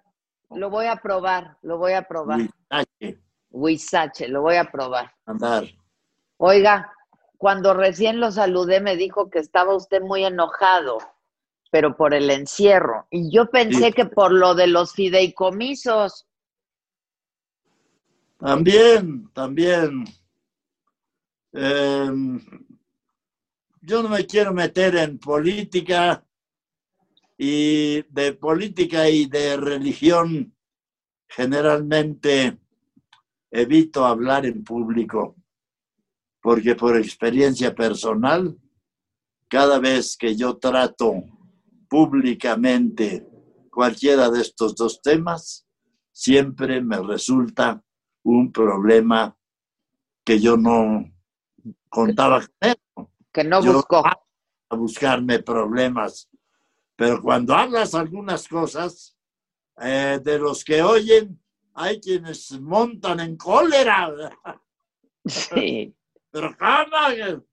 [0.51, 2.39] lo voy a probar, lo voy a probar.
[2.39, 3.19] Huizache,
[3.51, 5.13] Huizache, lo voy a probar.
[5.25, 5.65] andar.
[6.37, 6.93] Oiga,
[7.37, 10.97] cuando recién lo saludé me dijo que estaba usted muy enojado,
[11.71, 13.07] pero por el encierro.
[13.09, 13.93] Y yo pensé Sí.
[13.93, 16.25] que por lo de los fideicomisos.
[18.39, 20.05] También, también.
[21.51, 22.09] eh,
[23.81, 26.25] yo no me quiero meter en política
[27.37, 30.55] y de política y de religión
[31.27, 32.59] generalmente
[33.51, 35.35] evito hablar en público
[36.41, 38.57] porque por experiencia personal,
[39.49, 41.23] cada vez que yo trato
[41.89, 43.27] públicamente
[43.69, 45.67] cualquiera de estos dos temas,
[46.11, 47.83] siempre me resulta
[48.23, 49.35] un problema
[50.23, 51.11] que yo no
[51.89, 52.75] contaba con él.
[53.31, 54.03] Que no Yo buscó.
[54.05, 56.29] a buscarme problemas.
[56.95, 59.15] Pero cuando hablas algunas cosas,
[59.81, 61.41] eh, de los que oyen,
[61.73, 64.11] hay quienes montan en cólera.
[65.25, 65.93] Sí.
[66.31, 67.43] Pero ¿cómo?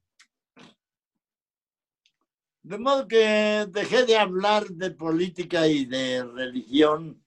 [2.63, 7.23] De modo que dejé de hablar de política y de religión.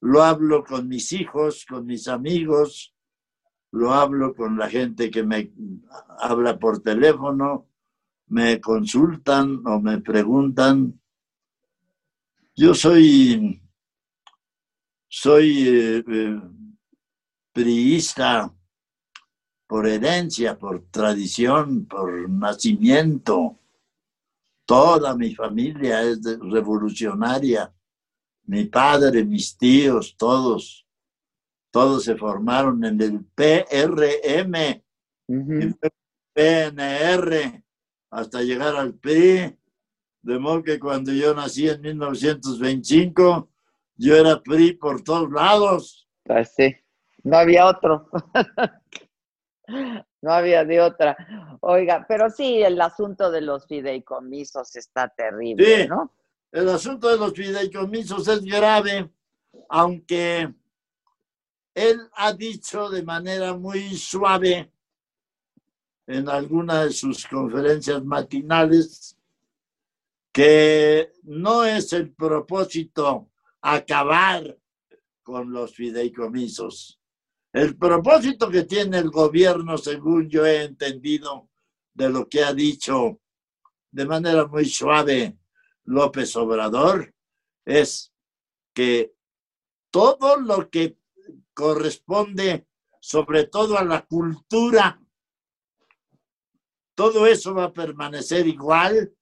[0.00, 2.94] Lo hablo con mis hijos, con mis amigos,
[3.72, 5.52] lo hablo con la gente que me
[6.18, 7.68] habla por teléfono,
[8.28, 11.00] me consultan o me preguntan.
[12.56, 13.62] Yo soy,
[15.08, 16.40] soy eh, eh,
[17.52, 18.52] priista
[19.66, 23.58] por herencia, por tradición, por nacimiento.
[24.64, 27.72] Toda mi familia es revolucionaria.
[28.50, 30.84] Mi padre, mis tíos, todos,
[31.70, 34.82] todos se formaron en el PRM,
[35.28, 35.78] Ujú.
[36.34, 37.62] PNR,
[38.10, 39.56] hasta llegar al PRI.
[40.22, 43.48] De modo que cuando yo nací en 1925,
[43.94, 46.08] yo era PRI por todos lados.
[46.24, 46.74] Pues sí.
[47.22, 48.08] No había otro.
[50.22, 51.16] No había de otra.
[51.60, 55.88] Oiga, pero sí, el asunto de los fideicomisos está terrible, Sí.
[55.88, 56.12] ¿no?
[56.52, 59.08] El asunto de los fideicomisos es grave,
[59.68, 60.52] aunque
[61.74, 64.72] él ha dicho de manera muy suave
[66.08, 69.16] en alguna de sus conferencias matinales
[70.32, 73.30] que no es el propósito
[73.60, 74.58] acabar
[75.22, 77.00] con los fideicomisos.
[77.52, 81.48] El propósito que tiene el gobierno, según yo he entendido
[81.94, 83.20] de lo que ha dicho
[83.92, 85.39] de manera muy suave
[85.90, 87.12] López Obrador,
[87.66, 88.12] es
[88.74, 89.12] que
[89.90, 90.96] todo lo que
[91.52, 92.66] corresponde
[93.00, 95.00] sobre todo a la cultura,
[96.94, 99.14] todo eso va a permanecer igual,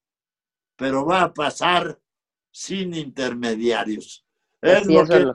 [0.77, 2.01] pero va a pasar
[2.53, 4.27] sin intermediarios.
[4.61, 5.35] Es Sí, lo que lo-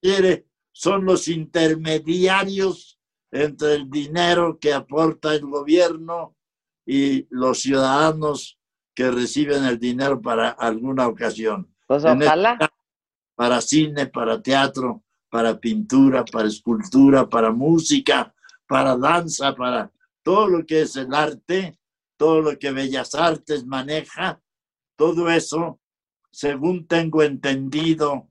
[0.00, 2.98] quiere son los intermediarios
[3.30, 6.36] entre el dinero que aporta el gobierno
[6.86, 8.58] y los ciudadanos
[8.94, 12.58] que reciben el dinero para alguna ocasión, Pues en este ojalá.
[13.34, 18.32] para cine, para teatro, para pintura, para escultura, para música,
[18.66, 19.90] para danza, para
[20.22, 21.78] todo lo que es el arte,
[22.16, 24.40] todo lo que Bellas Artes maneja,
[24.96, 25.80] todo eso,
[26.30, 28.28] según tengo entendido,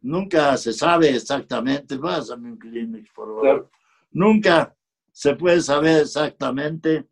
[0.00, 3.42] nunca se sabe exactamente, pásame un Kleenex, por favor.
[3.42, 3.70] Claro.
[4.10, 4.74] Nunca
[5.12, 7.06] se puede saber exactamente.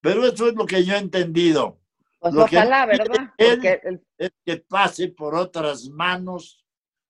[0.00, 1.78] Pero eso es lo que yo he entendido,
[2.18, 3.32] Pues lo ojalá, ¿verdad?
[3.36, 6.64] él- Porque el- es que pase por otras manos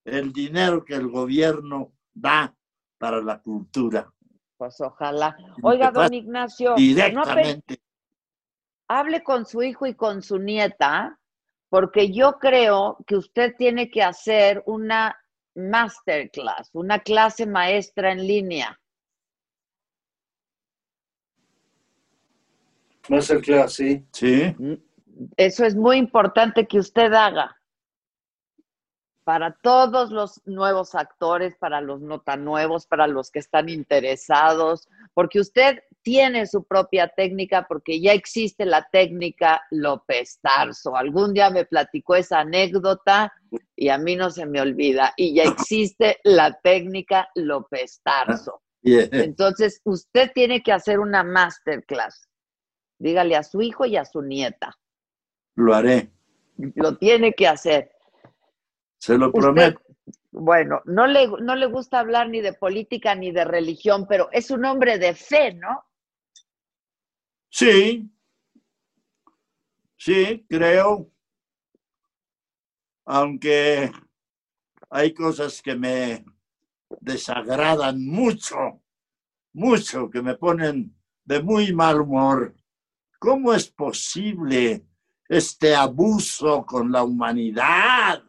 [0.05, 2.55] el dinero que el gobierno da
[2.99, 4.13] para la cultura.
[4.57, 5.35] pues ojalá.
[5.63, 7.81] Oiga, don Ignacio, ¿no Directamente.
[8.89, 11.19] hable con su hijo y con su nieta,
[11.71, 15.17] porque yo creo que usted tiene que hacer una
[15.55, 18.79] masterclass, una clase maestra en línea.
[23.11, 24.07] Masterclass, sí.
[24.13, 24.57] Sí.
[25.37, 27.57] Eso es muy importante que usted haga
[29.25, 34.89] para todos los nuevos actores, para los no tan nuevos, para los que están interesados,
[35.15, 40.97] porque usted tiene su propia técnica, porque ya existe la técnica López Tarso.
[40.97, 43.33] Algún día me platicó esa anécdota
[43.77, 45.13] y a mí no se me olvida.
[45.17, 48.63] Y ya existe la técnica López Tarso.
[48.83, 49.11] Bien.
[49.13, 52.30] Entonces, usted tiene que hacer una masterclass.
[53.01, 54.79] Dígale a su hijo y a su nieta.
[55.57, 56.11] Lo haré.
[56.57, 57.91] Lo tiene que hacer.
[58.99, 59.81] Se lo Usted- prometo.
[60.33, 64.51] Bueno, no le, no le gusta hablar ni de política ni de religión, pero es
[64.53, 65.85] un hombre de fe, ¿no?
[67.49, 68.09] Sí.
[69.97, 71.11] Sí, creo.
[73.07, 73.91] Aunque
[74.91, 76.25] hay cosas que me
[77.01, 78.83] desagradan mucho,
[79.53, 80.95] mucho, que me ponen
[81.25, 82.55] de muy mal humor.
[83.21, 84.83] ¿Cómo es posible
[85.29, 88.25] este abuso con la humanidad?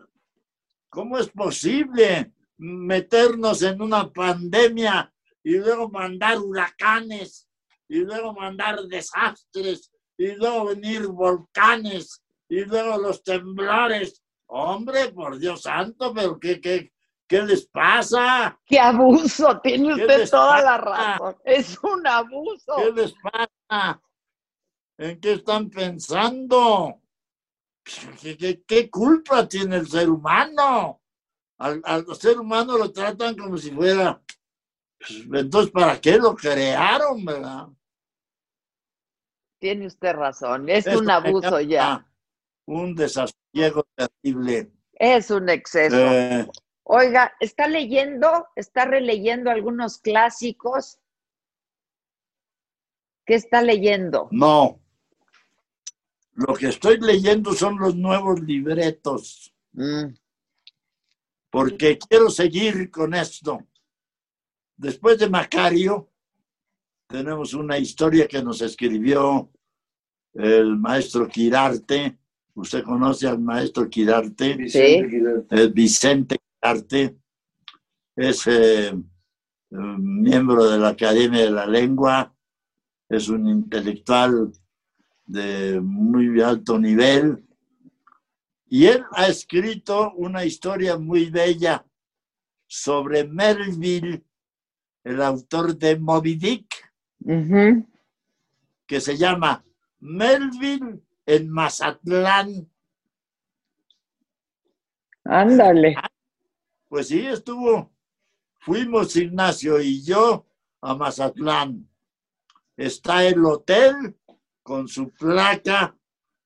[0.90, 5.10] ¿Cómo es posible meternos en una pandemia
[5.44, 7.48] y luego mandar huracanes
[7.88, 14.22] y luego mandar desastres y luego venir volcanes y luego los temblores.
[14.48, 16.92] Hombre, por Dios santo, pero ¿qué, qué,
[17.26, 18.60] qué les pasa?
[18.66, 19.58] ¡Qué abuso!
[19.62, 21.14] Tiene ¿Qué usted toda la pasa?
[21.14, 21.36] razón.
[21.46, 22.76] Es un abuso.
[22.76, 24.02] ¿Qué les pasa?
[25.02, 27.02] ¿En qué están pensando?
[28.22, 31.02] ¿Qué, qué- qué culpa tiene el ser humano?
[31.58, 34.22] Al, al ser humano lo tratan como si fuera...
[35.00, 37.68] pues, Entonces, ¿para qué lo crearon, verdad?
[39.60, 40.70] Tiene usted razón.
[40.70, 42.08] Es Esto un abuso ya.
[42.68, 44.72] Un desasosiego terrible.
[44.94, 45.96] Es un exceso.
[45.98, 46.48] Eh,
[46.84, 48.48] Oiga, ¿está leyendo?
[48.56, 51.00] ¿Está releyendo algunos clásicos?
[53.26, 54.28] ¿Qué está leyendo?
[54.32, 54.81] no.
[56.34, 60.14] Lo que estoy leyendo son los nuevos libretos, Mm,
[61.50, 63.60] porque quiero seguir con esto.
[64.76, 66.10] Después de Macario,
[67.08, 69.50] tenemos una historia que nos escribió
[70.34, 72.18] el maestro Quirarte.
[72.54, 74.56] ¿Usted conoce al maestro Quirarte?
[74.56, 75.46] Vicente Girard.
[75.50, 77.18] el Vicente Arte,
[78.16, 78.96] es eh, eh,
[79.72, 82.36] miembro de la Academia de la Lengua,
[83.10, 84.52] es un intelectual
[85.32, 87.42] de muy alto nivel
[88.68, 91.86] y él ha escrito una historia muy bella
[92.68, 94.24] sobre Melville,
[95.04, 96.94] el autor de Moby Dick,
[98.88, 99.64] que se llama
[100.00, 102.70] Melville en Mazatlán.
[105.26, 105.96] Ándale.
[106.88, 107.92] Pues sí, estuvo.
[108.60, 110.46] Fuimos Ignacio y yo
[110.80, 111.90] a Mazatlán.
[112.78, 114.16] Está el hotel
[114.72, 115.94] con su placa.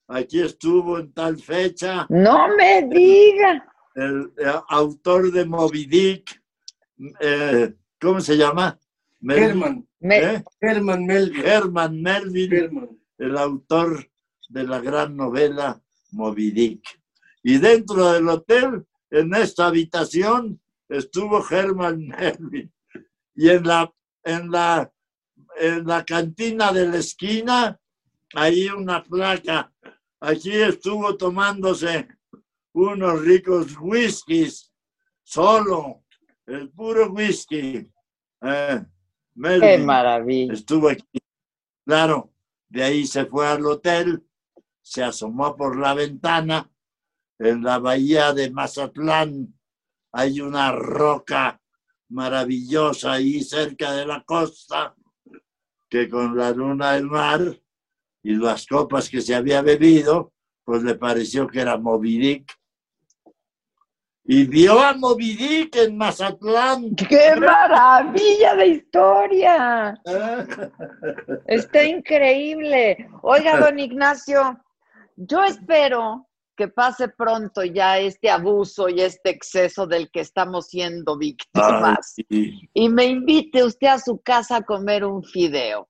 [0.07, 3.63] Aquí estuvo en tal fecha No me diga.
[3.93, 6.41] el, eh, autor de Moby Dick.
[7.19, 7.71] eh,
[8.01, 8.79] ¿Cómo se llama?
[9.21, 10.43] Mel- Herman, Me- ¿eh?
[10.59, 11.47] Herman Melville.
[11.47, 12.89] Herman Melville, Herman.
[13.19, 14.09] el autor
[14.49, 15.79] de la gran novela
[16.11, 16.83] Moby Dick.
[17.43, 22.71] Y dentro del hotel, en esta habitación, estuvo Herman Melville.
[23.35, 23.93] Y en la,
[24.23, 24.91] en la,
[25.59, 27.79] en la cantina de la esquina,
[28.35, 29.71] hay una placa.
[30.19, 32.07] Aquí estuvo tomándose
[32.73, 34.71] unos ricos whiskies,
[35.23, 36.03] solo,
[36.45, 37.89] el puro whisky.
[38.41, 38.85] Eh,
[39.41, 40.53] Qué maravilla.
[40.53, 41.19] estuvo aquí.
[41.85, 42.33] Claro,
[42.69, 44.23] de ahí se fue al hotel,
[44.81, 46.69] se asomó por la ventana.
[47.39, 49.53] En la bahía de Mazatlán
[50.11, 51.61] hay una roca
[52.09, 54.95] maravillosa ahí cerca de la costa,
[55.89, 57.59] que con la luna del mar
[58.25, 60.33] y las copas que se había bebido,
[60.63, 62.53] pues le pareció que era Moby Dick.
[64.23, 66.95] Y vio a Moby Dick en Mazatlán.
[66.95, 70.01] ¡Qué maravilla de historia!
[71.45, 73.07] Está increíble.
[73.21, 74.59] Oiga, don Ignacio,
[75.15, 76.27] yo espero
[76.57, 82.15] que pase pronto ya este abuso y este exceso del que estamos siendo víctimas.
[82.31, 85.87] Ay, Y me invite usted a su casa a comer un fideo.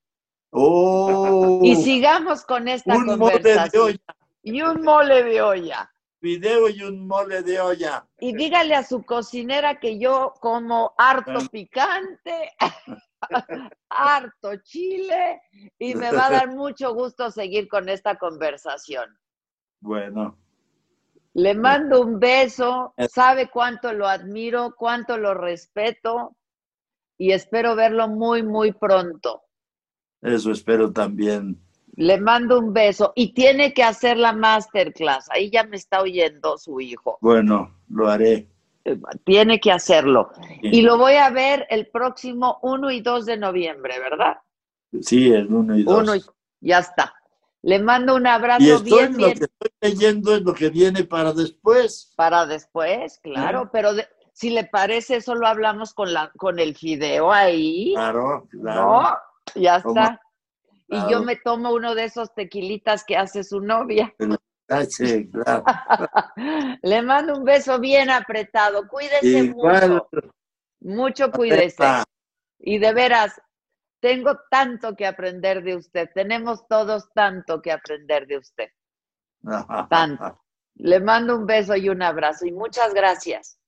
[0.57, 3.83] Oh, Y sigamos con esta un mole de conversación.
[3.83, 3.99] olla,
[4.43, 5.91] Y un mole de olla.
[6.21, 8.07] video y un mole de olla.
[8.19, 12.53] Y dígale a su cocinera que yo como harto picante,
[13.89, 15.41] harto chile,
[15.77, 19.09] y me va a dar mucho gusto seguir con esta conversación.
[19.81, 20.37] Bueno,
[21.33, 23.07] Le mando un beso, Eh.
[23.09, 26.35] sabe cuánto lo admiro, cuánto lo respeto,
[27.17, 29.43] y espero verlo muy, muy pronto.
[30.33, 31.59] Eso espero también.
[31.95, 35.29] Le mando un beso y tiene que hacer la masterclass.
[35.31, 37.17] Ahí ya me está oyendo su hijo.
[37.21, 38.47] Bueno, lo haré.
[39.23, 40.29] Tiene que hacerlo.
[40.61, 44.37] Y lo voy a ver el próximo 1 y 2 de noviembre, ¿verdad?
[45.01, 46.01] Sí, el uno y dos.
[46.03, 46.21] Uno y
[46.61, 47.13] ya está.
[47.63, 50.69] Le mando un abrazo y estoy, bien, lo bien que estoy leyendo es lo que
[50.69, 52.13] viene para después.
[52.15, 53.69] para después, claro, Ah.
[53.71, 57.93] pero de- si le parece, eso lo hablamos con la con el fideo ahí.
[57.95, 58.81] Claro, claro.
[59.01, 59.17] No,
[59.53, 60.19] ya está.
[60.87, 64.13] Y yo me tomo uno de esos tequilitas que hace su novia.
[64.67, 65.63] Ah, sí, claro.
[66.81, 68.87] Le mando un beso bien apretado.
[68.87, 69.89] Cuídese Igual.
[69.91, 70.33] mucho.
[70.81, 71.83] Mucho cuídese.
[72.59, 73.39] Y de veras,
[73.99, 76.09] tengo tanto que aprender de usted.
[76.13, 78.69] Tenemos todos tanto que aprender de usted.
[79.89, 80.41] Tanto.
[80.75, 82.45] Le mando un beso y un abrazo.
[82.45, 83.59] Y muchas gracias.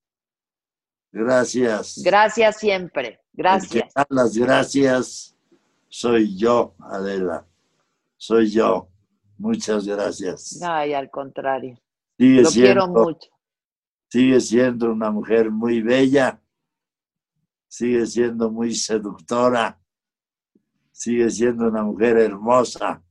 [1.12, 2.02] Gracias.
[2.04, 3.22] Gracias siempre.
[3.34, 3.92] Gracias.
[4.10, 5.37] las gracias
[5.90, 7.46] soy yo, Adela.
[8.16, 8.90] Soy yo.
[9.38, 10.62] Muchas gracias.
[10.62, 11.80] Ay, al contrario.
[12.18, 13.30] Sigue Lo quiero mucho.
[14.10, 16.42] sigue siendo una mujer muy bella
[17.68, 19.80] Sigue siendo muy seductora.
[20.92, 23.04] Sigue siendo una mujer hermosa.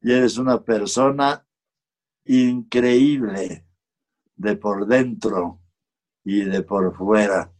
[0.00, 1.44] Y eres una persona
[2.24, 3.66] increíble
[4.36, 5.60] de por dentro
[6.24, 7.52] y de por fuera.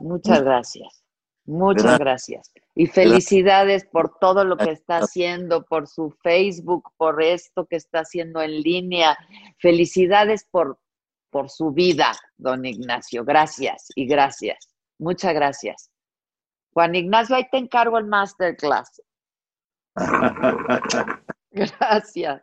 [0.00, 1.04] Muchas gracias.
[1.46, 2.52] Muchas gracias.
[2.76, 8.00] Y felicidades por todo lo que está haciendo, por su Facebook, por esto que está
[8.00, 9.16] haciendo en línea.
[9.58, 10.80] Felicidades por,
[11.30, 13.24] por su vida, don Ignacio.
[13.24, 14.74] Gracias y gracias.
[14.98, 15.90] Muchas gracias.
[16.72, 19.00] Juan Ignacio, ahí te encargo el masterclass.
[21.52, 22.42] Gracias.